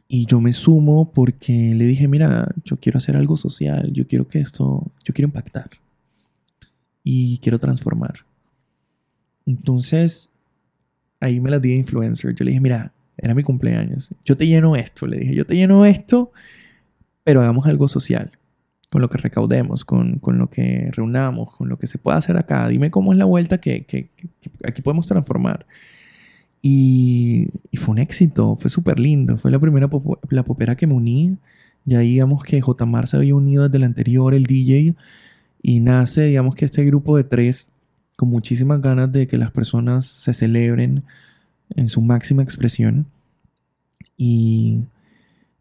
[0.07, 4.27] y yo me sumo porque le dije, mira, yo quiero hacer algo social, yo quiero
[4.27, 5.69] que esto, yo quiero impactar
[7.03, 8.25] y quiero transformar.
[9.45, 10.29] Entonces,
[11.19, 12.33] ahí me la di de influencer.
[12.35, 14.09] Yo le dije, mira, era mi cumpleaños.
[14.23, 15.07] Yo te lleno esto.
[15.07, 16.31] Le dije, yo te lleno esto,
[17.23, 18.31] pero hagamos algo social.
[18.91, 22.37] Con lo que recaudemos, con, con lo que reunamos, con lo que se pueda hacer
[22.37, 22.67] acá.
[22.67, 24.09] Dime cómo es la vuelta que, que,
[24.63, 25.65] aquí podemos transformar.
[26.61, 29.37] Y, y, fue un éxito, fue súper lindo.
[29.37, 29.89] Fue la primera
[30.29, 31.37] la popera que me uní.
[31.83, 32.85] Ya digamos que J.
[32.85, 34.95] Mar se había unido desde el anterior, el DJ.
[35.61, 37.69] Y nace, digamos que este grupo de tres
[38.15, 41.03] con muchísimas ganas de que las personas se celebren
[41.75, 43.07] en su máxima expresión.
[44.17, 44.85] Y,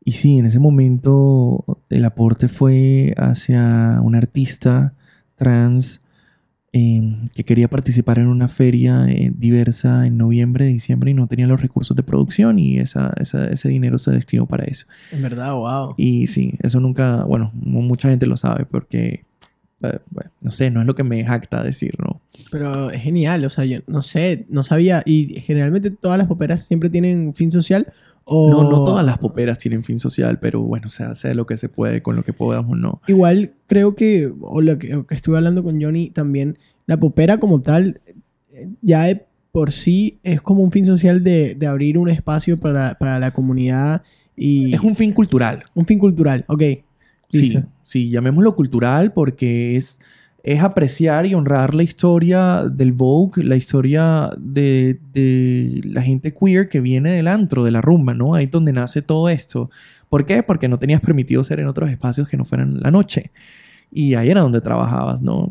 [0.04, 4.94] y sí, en ese momento el aporte fue hacia un artista
[5.36, 6.00] trans
[6.72, 11.48] em, que quería participar en una feria eh, diversa en noviembre, diciembre y no tenía
[11.48, 14.86] los recursos de producción y esa, ese dinero se destinó para eso.
[15.10, 15.94] En verdad, wow.
[15.96, 19.24] Y sí, eso nunca, bueno, mucha gente lo sabe porque
[19.86, 20.00] eh,
[20.40, 22.20] no sé, no es lo que me jacta decir, ¿no?
[22.50, 25.02] Pero es genial, o sea, yo no sé, no sabía.
[25.04, 27.92] ¿Y generalmente todas las poperas siempre tienen fin social?
[28.24, 28.50] O...
[28.50, 31.68] No, no todas las poperas tienen fin social, pero bueno, se hace lo que se
[31.68, 33.00] puede con lo que podamos, ¿no?
[33.06, 38.00] Igual creo que, o lo que, estuve hablando con Johnny también, la popera como tal,
[38.80, 42.94] ya de por sí es como un fin social de, de abrir un espacio para,
[42.94, 44.02] para la comunidad
[44.36, 44.74] y...
[44.74, 45.62] Es un fin cultural.
[45.74, 46.62] Un fin cultural, ok.
[47.28, 50.00] Sí, sí, llamémoslo cultural porque es,
[50.42, 56.68] es apreciar y honrar la historia del Vogue, la historia de, de, la gente queer
[56.68, 58.34] que viene del antro, de la rumba, ¿no?
[58.34, 59.70] Ahí donde nace todo esto.
[60.08, 60.42] ¿Por qué?
[60.42, 63.32] Porque no tenías permitido ser en otros espacios que no fueran la noche.
[63.90, 65.48] Y ahí era donde trabajabas, ¿no?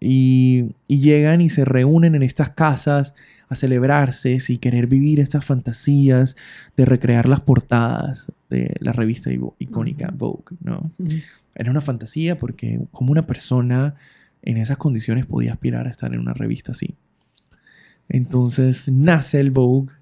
[0.00, 3.14] Y, y llegan y se reúnen en estas casas
[3.48, 6.36] a celebrarse y querer vivir estas fantasías
[6.76, 10.90] de recrear las portadas de la revista icónica Vogue, ¿no?
[11.54, 13.94] Era una fantasía porque como una persona
[14.42, 16.94] en esas condiciones podía aspirar a estar en una revista así.
[18.08, 19.92] Entonces nace el Vogue,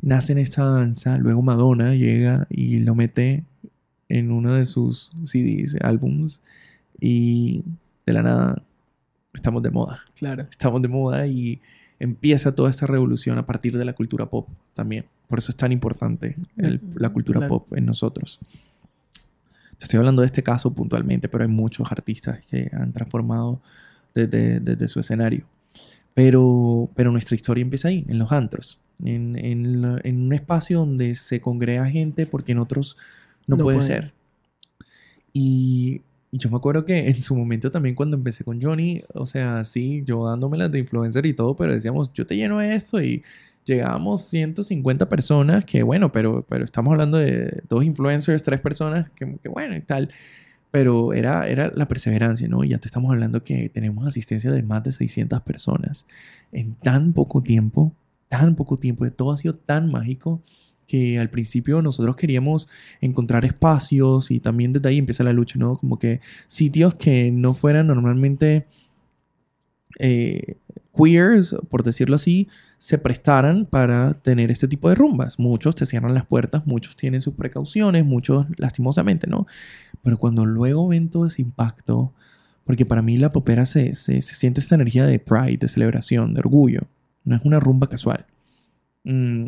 [0.00, 3.44] nace en esta danza, luego Madonna llega y lo mete
[4.08, 6.40] en uno de sus CDs, álbums,
[7.00, 7.62] y
[8.06, 8.62] de la nada
[9.34, 10.00] estamos de moda.
[10.14, 10.46] Claro.
[10.50, 11.60] Estamos de moda y
[11.98, 15.06] empieza toda esta revolución a partir de la cultura pop también.
[15.28, 18.40] Por eso es tan importante la cultura pop en nosotros.
[19.80, 23.60] estoy hablando de este caso puntualmente, pero hay muchos artistas que han transformado
[24.14, 25.46] desde, su escenario.
[26.14, 31.40] Pero, pero nuestra historia empieza ahí, en los antros, en, en, un espacio donde se
[31.40, 32.96] congrega gente porque en otros
[33.46, 34.12] no, puede, ser.
[35.32, 36.02] Y
[36.34, 39.62] y yo me acuerdo que en su momento también cuando empecé con Johnny, o sea,
[39.62, 43.22] sí, yo dándome las de influencer y todo, pero decíamos, yo te lleno esto y
[43.64, 49.36] llegábamos 150 personas, que bueno, pero, pero estamos hablando de dos influencers, tres personas, que,
[49.40, 50.10] que bueno y tal.
[50.72, 52.64] Pero era, era la perseverancia, ¿no?
[52.64, 56.04] Y ya te estamos hablando que tenemos asistencia de más de 600 personas
[56.50, 57.94] en tan poco tiempo,
[58.28, 60.42] tan poco tiempo, todo ha sido tan mágico
[60.86, 62.68] que al principio nosotros queríamos
[63.00, 65.76] encontrar espacios y también desde ahí empieza la lucha, ¿no?
[65.76, 68.66] Como que sitios que no fueran normalmente
[69.98, 70.58] eh,
[70.94, 75.38] queers, por decirlo así, se prestaran para tener este tipo de rumbas.
[75.38, 79.46] Muchos te cierran las puertas, muchos tienen sus precauciones, muchos lastimosamente, ¿no?
[80.02, 82.12] Pero cuando luego ven todo ese impacto,
[82.64, 86.40] porque para mí la popera se, se, siente esta energía de pride, de celebración, de
[86.40, 86.82] orgullo,
[87.24, 88.26] no es una rumba casual.
[89.04, 89.46] Mm,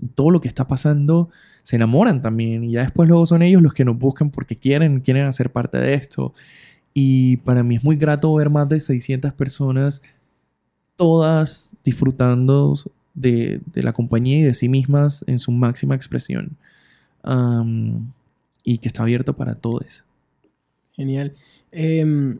[0.00, 1.28] y todo lo que está pasando,
[1.62, 2.64] se enamoran también.
[2.64, 5.78] Y ya después luego son ellos los que nos buscan porque quieren, quieren hacer parte
[5.78, 6.34] de esto.
[6.94, 10.02] Y para mí es muy grato ver más de 600 personas,
[10.96, 12.74] todas disfrutando
[13.14, 16.56] de, de la compañía y de sí mismas en su máxima expresión.
[18.64, 20.04] y que está abierto para todos.
[20.92, 21.34] Genial.
[21.72, 22.38] Em,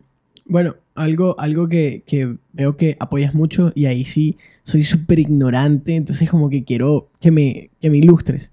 [0.51, 2.03] bueno, algo, algo que,
[2.51, 7.31] veo que apoyas mucho y ahí sí soy súper ignorante, entonces como que quiero que
[7.31, 8.49] me, me ilustres.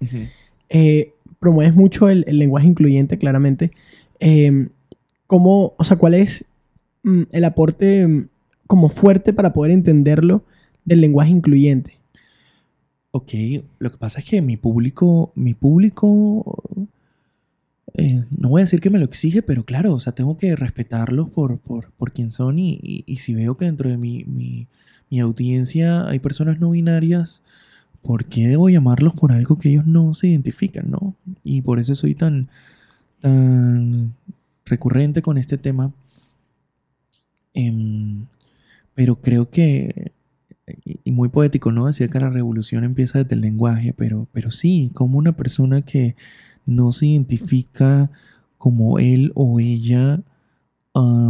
[0.69, 3.71] Eh, promueves mucho el, lenguaje incluyente, claramente.
[4.21, 4.69] Em,
[5.27, 6.45] ¿Cómo, o sea, cuál es
[7.03, 8.29] mm, el aporte mm,
[8.65, 10.45] como fuerte para poder entenderlo
[10.85, 11.97] del lenguaje incluyente?
[13.11, 13.33] Ok,
[13.77, 16.63] lo que pasa es que mi público, mi público,
[17.95, 20.55] eh, no voy a decir que me lo exige, pero claro, o sea, tengo que
[20.55, 24.67] respetarlos por, por, por quien son y, y- si veo que dentro de mi, mi,
[25.09, 27.41] mi audiencia hay personas no binarias,
[28.03, 31.15] ¿por qué debo llamarlos por algo que ellos no se identifican, no?
[31.43, 32.49] Y por eso soy tan,
[33.21, 34.13] tan
[34.65, 35.93] recurrente con este tema.
[37.53, 38.25] Em,
[38.95, 40.13] pero creo que,
[41.03, 41.87] y muy poético, ¿no?
[41.87, 46.15] Decir que la revolución empieza desde el lenguaje, pero, pero sí, como una persona que
[46.65, 48.11] no se identifica
[48.57, 50.21] como él o ella,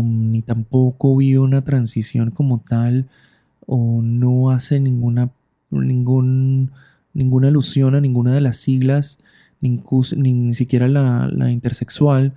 [0.03, 3.07] ni tampoco vive una transición como tal,
[3.65, 5.32] o no hace ninguna,
[5.69, 9.19] ninguna alusión a ninguna de las siglas,
[9.61, 12.34] ni, siquiera la, intersexual,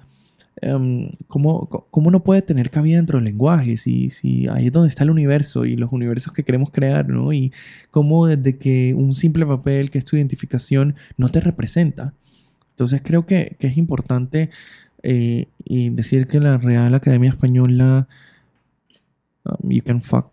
[0.61, 3.77] em, ¿cómo, cómo no puede tener cabida dentro del lenguaje?
[3.77, 7.33] Si, si ahí es donde está el universo y los universos que queremos crear, ¿no?
[7.33, 7.53] Y
[7.91, 12.15] cómo desde que un simple papel que es tu identificación no te representa.
[12.73, 14.51] Entonces creo que, que es importante
[15.03, 18.09] eh, y decir que la Real Academia Española,
[19.45, 20.31] um, you can fuck,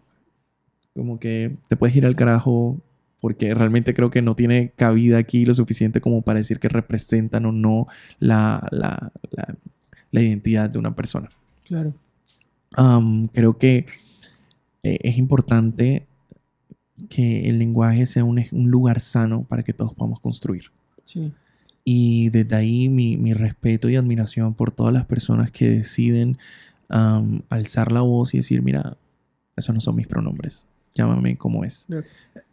[0.95, 2.77] como que te puedes ir al carajo
[3.21, 7.45] porque realmente creo que no tiene cabida aquí lo suficiente como para decir que representan
[7.45, 7.87] o no
[8.19, 9.55] la, la, la-
[10.11, 11.29] la identidad de una persona.
[11.65, 11.93] Claro.
[12.77, 13.85] Um, creo que
[14.81, 16.07] eh, es importante
[17.09, 20.63] que el lenguaje sea un, un lugar sano para que todos podamos construir.
[21.05, 21.31] Sí.
[21.83, 26.37] Y desde ahí mi, mi respeto y admiración por todas las personas que deciden
[26.89, 28.97] alzar la voz y decir, mira,
[29.55, 30.65] esos no son mis pronombres,
[30.95, 31.87] llámame como es.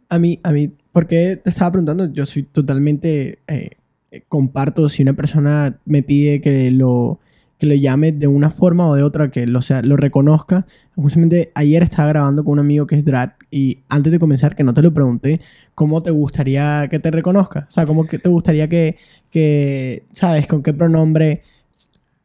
[0.09, 3.71] A mí, a mí, porque te estaba preguntando, yo soy totalmente, eh,
[4.11, 7.19] eh, comparto si una persona me pide que lo,
[7.57, 10.65] que lo llame de una forma o de otra, que lo, sea, lo reconozca.
[10.95, 14.63] Justamente ayer estaba grabando con un amigo que es drag y antes de comenzar, que
[14.63, 15.41] no te lo pregunté,
[15.75, 17.65] ¿cómo te gustaría que te reconozca?
[17.67, 18.97] O sea, ¿cómo que te gustaría que,
[19.31, 20.47] que ¿sabes?
[20.47, 21.43] ¿Con qué pronombre?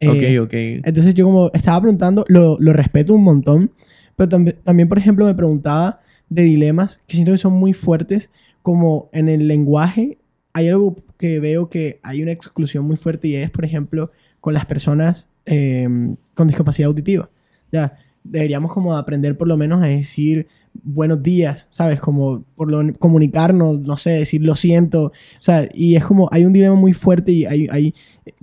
[0.00, 0.54] eh, ok, ok.
[0.84, 3.70] entonces yo como estaba preguntando, lo, lo respeto un montón,
[4.16, 8.30] pero también, también, por ejemplo, me preguntaba de dilemas que siento que son muy fuertes,
[8.62, 10.18] como en el lenguaje
[10.54, 14.10] hay algo que veo que hay una exclusión muy fuerte y es, por ejemplo,
[14.40, 15.88] con las personas eh,
[16.34, 17.30] con discapacidad auditiva.
[17.70, 20.46] Ya, deberíamos como aprender por lo menos a decir
[20.82, 22.00] buenos días, ¿sabes?
[22.00, 26.44] Como por lo, comunicarnos, no sé, decir lo siento, o sea, y es como, hay
[26.44, 27.94] un dilema muy fuerte y hay, hay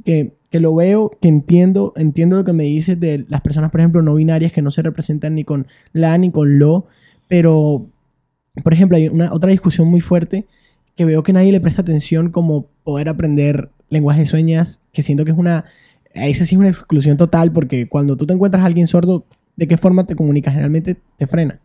[0.05, 3.82] que, que lo veo, que entiendo, entiendo lo que me dices de las personas, por
[3.82, 6.86] ejemplo, no binarias que no se representan ni con la ni con lo,
[7.27, 7.88] pero,
[8.63, 10.47] por ejemplo, hay una otra discusión muy fuerte
[10.95, 15.25] que veo que nadie le presta atención como poder aprender lenguaje de señas, que siento
[15.25, 15.65] que es una,
[16.13, 19.25] esa sí es una exclusión total porque cuando tú te encuentras a alguien sordo,
[19.55, 20.53] ¿de qué forma te comunicas?
[20.53, 21.59] Generalmente te frena.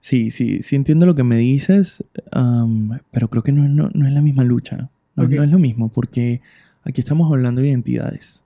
[0.00, 4.06] Sí, sí, sí entiendo lo que me dices, um, pero creo que no, no, no
[4.06, 4.90] es la misma lucha.
[5.14, 5.30] No, Ok.
[5.32, 6.40] no es lo mismo, porque
[6.84, 8.42] aquí estamos hablando de identidades.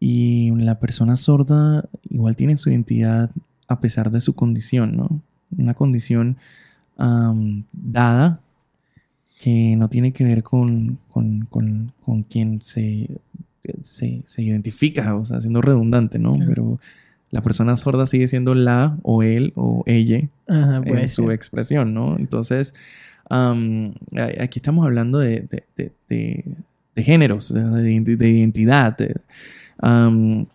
[0.00, 3.30] Y la persona sorda igual tiene su identidad
[3.66, 5.22] a pesar de su condición, ¿no?
[5.56, 6.36] Una condición
[6.98, 8.40] um, dada
[9.40, 13.20] que no tiene que ver con, con, con, con quien se,
[13.82, 16.34] se, se identifica, o sea, siendo redundante, ¿no?
[16.34, 16.48] Claro.
[16.48, 16.80] Pero
[17.30, 22.16] la persona sorda sigue siendo la o él o ella Ajá, en su expresión, ¿no?
[22.18, 22.74] Entonces,
[24.40, 26.44] aquí estamos hablando de, de- de- de-
[26.94, 28.96] de géneros, de, de identi- de identidad.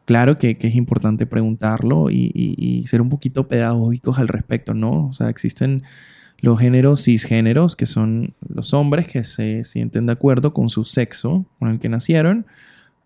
[0.06, 4.74] claro que, que es importante preguntarlo y, y- y ser un poquito pedagógicos al respecto,
[4.74, 5.08] ¿no?
[5.08, 5.84] O sea, existen
[6.40, 11.46] los géneros cisgéneros, que son los hombres que se sienten de acuerdo con su sexo
[11.60, 12.46] con el que nacieron.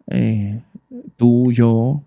[0.09, 0.61] eh,
[1.17, 2.01] tú, yo,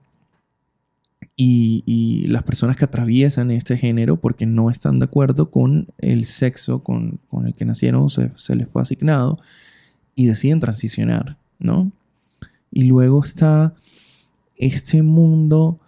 [1.42, 6.84] y, las personas que atraviesan este género porque no están de acuerdo con el sexo
[6.84, 9.40] con, con el que nacieron, se, se les fue asignado,
[10.14, 11.90] y deciden transicionar, ¿no?
[12.70, 13.74] Y luego está
[14.56, 15.80] este mundo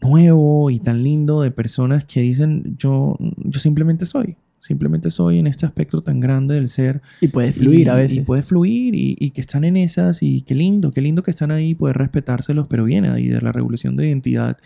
[0.00, 5.46] nuevo y tan lindo de personas que dicen, yo, yo simplemente soy, simplemente soy en
[5.48, 8.18] este aspecto tan grande del ser Y puede fluir y- a veces.
[8.18, 11.32] Y puede fluir y, y que están en esas y qué lindo, qué lindo que
[11.32, 14.56] están ahí, poder respetárselos, pero viene ahí de la revolución de identidad.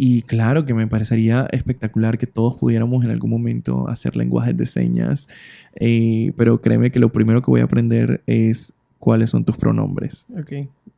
[0.00, 4.66] Y claro que me parecería espectacular que todos pudiéramos en algún momento hacer lenguajes de
[4.66, 5.26] señas,
[5.74, 10.26] eh, pero créeme que lo primero que voy a aprender es cuáles son tus pronombres.
[10.38, 10.52] Ok,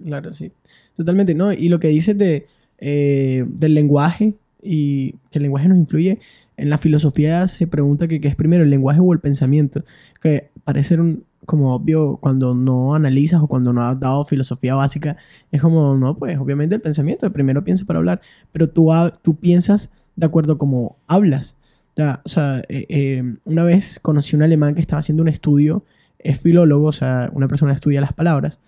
[0.05, 0.51] claro, sí.
[0.97, 1.51] Totalmente, ¿no?
[1.53, 2.47] Y lo que dices de,
[2.79, 6.19] eh, del lenguaje y que el lenguaje nos influye,
[6.61, 9.83] en la filosofía se pregunta qué es primero, el lenguaje o el pensamiento,
[10.21, 15.17] que parece un, como obvio cuando no analizas o cuando no has dado filosofía básica,
[15.51, 18.21] es como, no, pues obviamente el pensamiento, primero pienso para hablar,
[18.53, 18.91] pero tú,
[19.23, 21.57] tú piensas de acuerdo a cómo hablas.
[21.97, 25.29] Ya, o sea, eh, eh, una vez conocí a un alemán que estaba haciendo un
[25.29, 25.85] estudio,
[26.19, 28.61] es filólogo, o sea, una persona estudia las palabras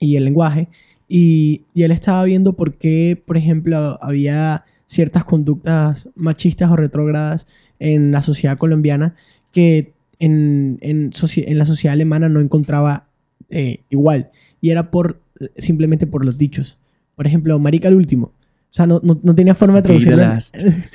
[0.00, 0.68] y el lenguaje,
[1.08, 7.46] y, y él estaba viendo por qué, por ejemplo, había ciertas conductas machistas o retrógradas
[7.78, 9.14] en la sociedad colombiana
[9.52, 13.06] que en, en, soci- en la sociedad alemana no encontraba
[13.50, 14.30] eh, igual.
[14.60, 15.20] Y era por
[15.56, 16.76] simplemente por los dichos.
[17.14, 18.26] Por ejemplo, marica el último.
[18.26, 20.16] O sea, no, no, no tenía forma de traducirlo.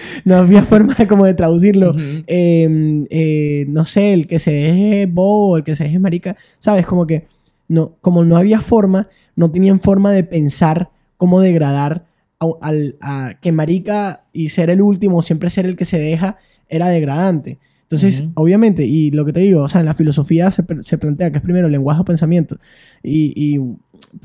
[0.26, 1.96] no había forma de, como de traducirlo.
[1.98, 6.86] Eh, eh, no sé, el que se deje bobo, el que se deje marica, ¿sabes?
[6.86, 7.28] Como que
[7.70, 12.06] no, como no había forma, no tenían forma de pensar cómo degradar
[12.40, 16.38] a, al- a que marica y ser el último, siempre ser el que se deja,
[16.70, 17.60] era degradante.
[17.84, 18.32] Entonces, Ujú.
[18.36, 21.38] obviamente, y lo que te digo, o sea, en la filosofía se, se plantea que
[21.38, 22.58] es primero lenguaje o pensamiento.
[23.04, 23.60] Y, y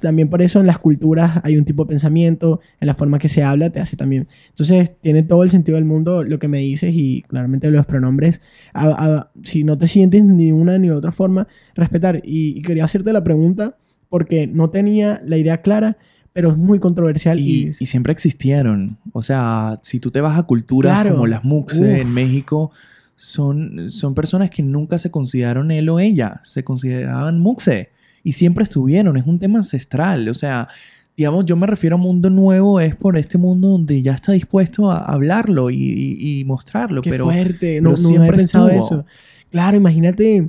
[0.01, 3.29] también por eso en las culturas hay un tipo de pensamiento, en la forma que
[3.29, 4.29] se habla te hace también.
[4.49, 8.41] Entonces, tiene todo el sentido del mundo lo que me dices y claramente los pronombres,
[8.73, 8.89] a-
[9.19, 12.21] a- si no te sientes ni una ni otra forma, respetar.
[12.25, 13.77] Y, y quería hacerte la pregunta
[14.09, 15.99] porque no tenía la idea clara,
[16.33, 17.39] pero es muy controversial.
[17.41, 18.99] Y, Y, y siempre existieron.
[19.13, 21.15] O sea, si tú te vas a culturas Claro.
[21.17, 22.01] como las Muxe Uf.
[22.03, 22.71] en México,
[23.17, 27.91] son, son personas que nunca se consideraron él o ella, se consideraban Muxe
[28.25, 29.17] y siempre estuvieron.
[29.17, 30.29] Es un tema ancestral.
[30.29, 30.69] O sea,
[31.17, 34.91] digamos, yo me refiero a mundo nuevo, es por este mundo donde ya está dispuesto
[34.91, 37.03] a hablarlo y, y- y mostrarlo.
[37.03, 38.87] Qué pero fuerte, no, pero no había siempre pensado estuvo.
[38.87, 39.07] eso.
[39.51, 40.49] Claro, imagínate,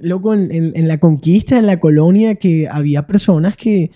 [0.00, 3.90] loco, en, en- en la conquista, en la colonia, que había personas que,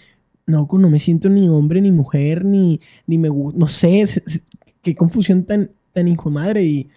[0.48, 4.22] no, no me siento ni hombre, ni mujer, ni, ni me gusta, no sé, se-
[4.26, 4.40] se-
[4.82, 6.64] qué confusión tan, tan hijo madre.
[6.64, 6.88] Y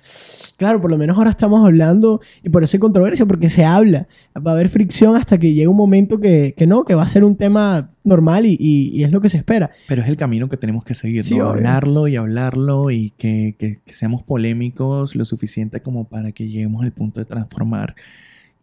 [0.58, 4.08] claro, por lo menos ahora estamos hablando, y por eso hay controversia, porque se habla.
[4.38, 7.08] Va a haber fricción hasta que llegue un momento que, que no, que va a
[7.08, 9.72] ser un tema normal y, y- y es lo que se espera.
[9.88, 11.40] Pero es el camino que tenemos que seguir, Sí.
[11.40, 16.84] Hablarlo y hablarlo y que, que- que seamos polémicos lo suficiente como para que lleguemos
[16.84, 17.96] al punto de transformar.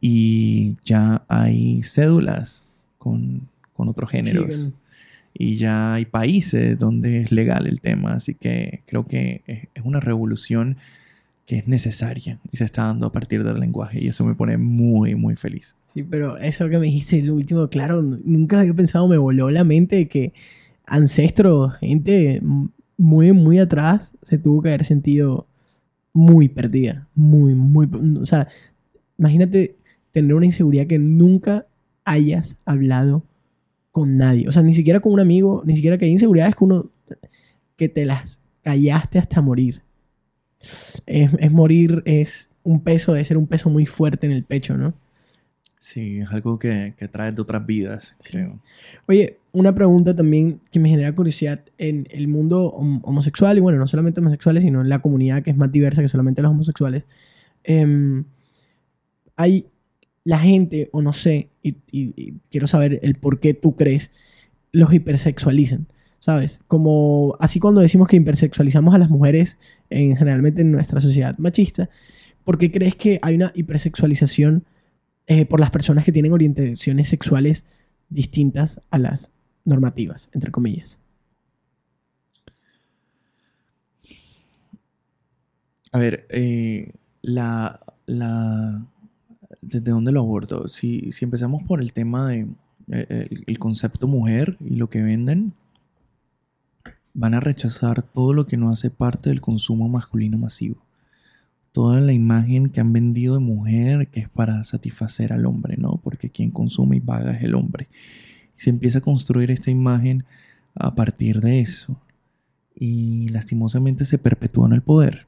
[0.01, 2.62] Y ya hay cédulas
[2.99, 3.49] con,
[3.79, 4.55] con otros géneros.
[4.55, 4.72] Sí,
[5.33, 8.14] Y ya hay países donde es legal el tema.
[8.14, 10.76] Así que creo que es, una revolución
[11.47, 14.03] que es necesaria y se está dando a partir del lenguaje.
[14.03, 15.76] Y eso me pone muy, muy feliz.
[15.95, 19.49] Sí, pero eso que me dijiste, el último, claro, nunca lo había pensado, me voló
[19.49, 20.33] la mente de que
[20.85, 22.43] ancestros, gente
[22.97, 25.47] muy, muy atrás, se tuvo que haber sentido
[26.12, 27.89] muy perdida, muy, muy,
[28.20, 28.49] o sea,
[29.18, 29.76] imagínate
[30.11, 31.66] tener una inseguridad que nunca
[32.05, 33.22] hayas hablado
[33.93, 36.64] con nadie, o sea, ni siquiera con un amigo, ni siquiera que hay inseguridades que
[36.64, 36.91] uno,
[37.76, 39.82] que te las callaste hasta morir.
[41.07, 44.76] Es, es morir, es un peso, debe ser un peso muy fuerte en el pecho,
[44.76, 44.95] ¿no?
[45.78, 48.30] Sí, es algo que, que trae de otras vidas, Sí.
[48.32, 48.59] creo.
[49.07, 53.78] Oye, una pregunta también que me genera curiosidad en el mundo hom- homosexual, y bueno,
[53.78, 57.07] no solamente homosexuales, sino en la comunidad que es más diversa que solamente los homosexuales.
[57.62, 58.24] Em,
[59.36, 59.66] hay
[60.25, 61.75] la gente, o no sé, y,
[62.51, 64.11] quiero saber el por qué tú crees,
[64.73, 65.87] los hipersexualizan,
[66.19, 66.61] ¿sabes?
[66.66, 69.59] Como así cuando decimos que hipersexualizamos a las mujeres,
[69.91, 71.89] en, generalmente en nuestra sociedad machista,
[72.45, 74.64] ¿por qué crees que hay una hipersexualización
[75.27, 77.64] eh, por las personas que tienen orientaciones sexuales
[78.09, 79.31] distintas a las
[79.64, 80.99] normativas, entre comillas?
[85.93, 86.93] A ver, eh,
[87.23, 88.87] la, la,
[89.69, 90.69] ¿desde dónde lo abordo?
[90.69, 92.49] Si, si empezamos por el tema de
[92.91, 95.53] eh, el, concepto mujer y lo que venden,
[97.12, 100.77] van a rechazar todo lo que no hace parte del consumo masculino masivo.
[101.73, 106.01] Toda la imagen que han vendido de mujer que es para satisfacer al hombre, ¿no?
[106.03, 107.89] Porque quien consume y paga es el hombre.
[108.57, 110.25] Y se empieza a construir esta imagen
[110.75, 112.01] a partir de eso.
[112.75, 115.27] Y lastimosamente se perpetúa en el poder.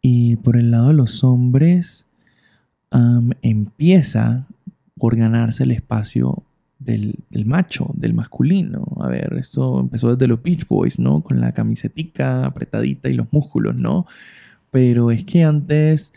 [0.00, 2.06] Y por el lado de los hombres,
[3.42, 4.46] empieza
[4.96, 6.42] por ganarse el espacio
[6.78, 8.82] del, del macho, del masculino.
[9.00, 11.22] A ver, esto empezó desde los Beach Boys, ¿no?
[11.22, 14.06] Con la camisetica apretadita y los músculos, ¿no?
[14.70, 16.12] Pero es que antes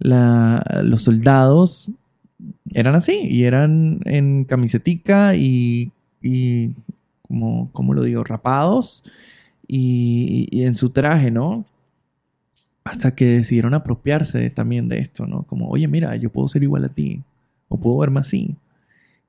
[0.00, 1.90] los soldados
[2.70, 6.70] eran así, y eran en camisetica y, y
[7.28, 8.24] como, ¿cómo lo digo?
[8.24, 9.04] Rapados
[9.66, 11.66] y, y en su traje, ¿no?
[12.84, 15.44] Hasta que decidieron apropiarse también de esto, ¿no?
[15.44, 17.22] Como, oye, mira, yo puedo ser igual a ti,
[17.68, 18.56] o puedo verme así.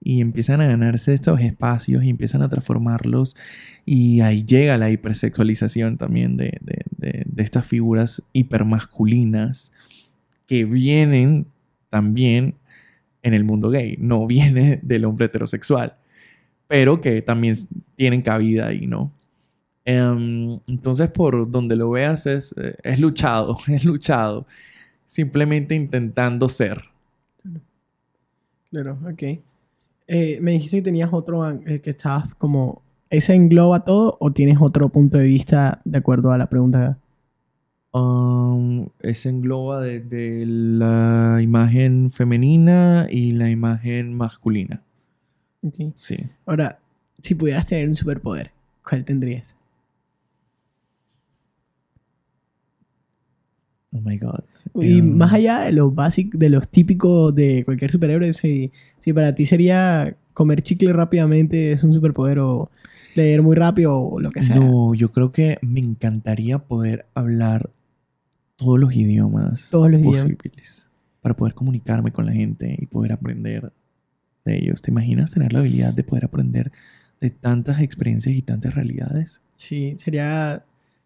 [0.04, 3.36] Y empiezan a ganarse estos espacios y empiezan a transformarlos.
[3.86, 6.86] Y ahí llega la hipersexualización también de, de-
[7.28, 9.72] de- estas figuras hipermasculinas
[10.48, 11.46] que vienen
[11.90, 12.56] también
[13.24, 13.96] en el mundo gay.
[14.00, 15.96] No viene del hombre heterosexual,
[16.68, 17.56] pero que también
[17.96, 19.12] tienen cabida ahí, ¿no?
[19.86, 24.46] Em, entonces, por donde lo veas, es, eh, es luchado, es luchado.
[25.06, 26.82] Simplemente intentando ser.
[28.70, 29.24] Claro, ok.
[30.08, 32.82] Eh, me dijiste que tenías otro, eh, que estabas como...
[33.10, 36.98] ¿Ese engloba todo o tienes otro punto de vista de acuerdo a la pregunta?
[37.92, 44.82] Um, ese engloba desde la imagen femenina y la imagen masculina.
[45.62, 45.94] Ok.
[45.98, 46.20] Sí.
[46.46, 46.80] Ahora,
[47.22, 48.52] si pudieras tener un superpoder,
[48.88, 49.58] ¿cuál tendrías?
[53.94, 54.40] Oh my God.
[54.76, 59.12] Y Em, más allá de los básicos, de los típicos de cualquier superhéroe, si, si
[59.14, 62.70] para ti sería comer chicle rápidamente es un superpoder o
[63.16, 64.56] leer muy rápido o lo que sea.
[64.56, 67.70] No, yo creo que me encantaría poder hablar
[68.56, 70.22] todos los idiomas Todos los idiomas.
[70.22, 70.88] posibles
[71.22, 73.72] para poder comunicarme con la gente y poder aprender
[74.46, 74.82] de ellos.
[74.82, 76.72] ¿Te imaginas tener la habilidad de poder aprender
[77.20, 79.42] de tantas experiencias y tantas realidades?
[79.58, 80.64] Sí, sería,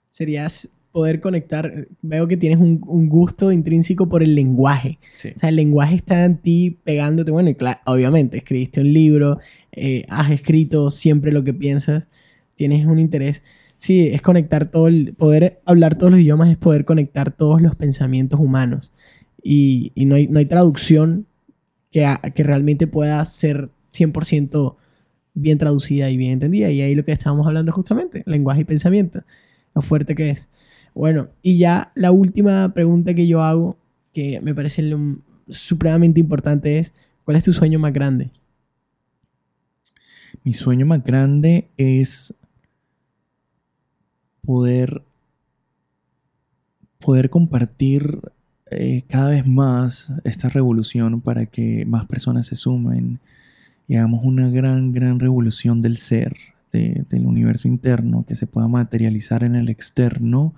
[0.10, 1.88] sería s- poder conectar.
[2.02, 4.98] Veo que tienes un, un gusto intrínseco por el lenguaje.
[5.16, 5.34] Sí.
[5.36, 7.32] O sea, el lenguaje está en ti pegándote.
[7.32, 9.40] Bueno, y cla- obviamente, escribiste un libro,
[9.74, 12.08] eh, has escrito siempre lo que piensas,
[12.56, 13.44] tienes un interés.
[13.76, 15.14] Sí, es conectar todo el.
[15.16, 18.94] Poder hablar todos los idiomas es poder conectar todos los pensamientos humanos.
[19.44, 21.26] Y, y no, hay, no hay traducción
[21.92, 24.78] que, ha- que realmente pueda ser 100%
[25.34, 26.72] bien traducida y bien entendida.
[26.72, 29.24] Y ahí lo que estábamos hablando justamente, lenguaje y pensamiento,
[29.76, 30.48] lo fuerte que es.
[30.96, 33.78] Bueno, y ya la última pregunta que yo hago,
[34.14, 34.82] que me parece
[35.50, 36.94] supremamente importante, es,
[37.26, 38.32] ¿cuál es tu sueño más grande?
[40.46, 42.34] Mi sueño más grande es
[44.46, 45.02] poder,
[47.00, 48.22] poder compartir
[48.72, 53.20] eh, cada vez más esta revolución para que más personas se sumen
[53.86, 56.38] y hagamos una gran, gran revolución del ser,
[56.76, 60.54] de- del universo interno, que se pueda materializar en el externo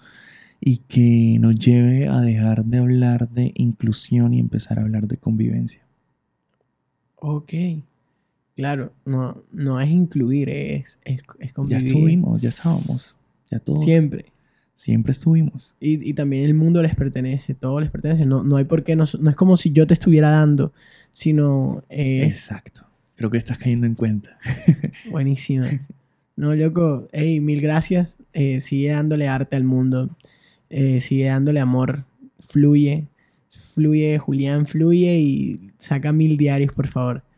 [0.60, 5.18] y que nos lleve a dejar de hablar de inclusión y empezar a hablar de
[5.18, 5.82] convivencia.
[7.16, 7.54] Ok.
[8.56, 11.86] Claro, no, no es incluir, es, es, es Ya convivir.
[11.86, 13.16] estuvimos, ya estábamos,
[13.52, 14.26] ya todos, Siempre.
[14.74, 15.76] siempre estuvimos.
[15.80, 18.26] Y, y también el mundo les pertenece, todo les pertenece.
[18.26, 20.74] No, no hay por qué, no, no es como si yo te estuviera dando,
[21.12, 22.82] sino eh, Exacto.
[23.16, 24.38] Creo que estás cayendo en cuenta.
[25.12, 25.66] buenísimo.
[26.38, 28.18] No, loco, hey, mil gracias.
[28.34, 30.16] Eh, sigue dándole arte al mundo,
[30.70, 32.06] eh, sigue dándole amor,
[32.40, 33.08] fluye,
[33.50, 37.24] fluye, Julián, fluye y saca mil diarios, por favor.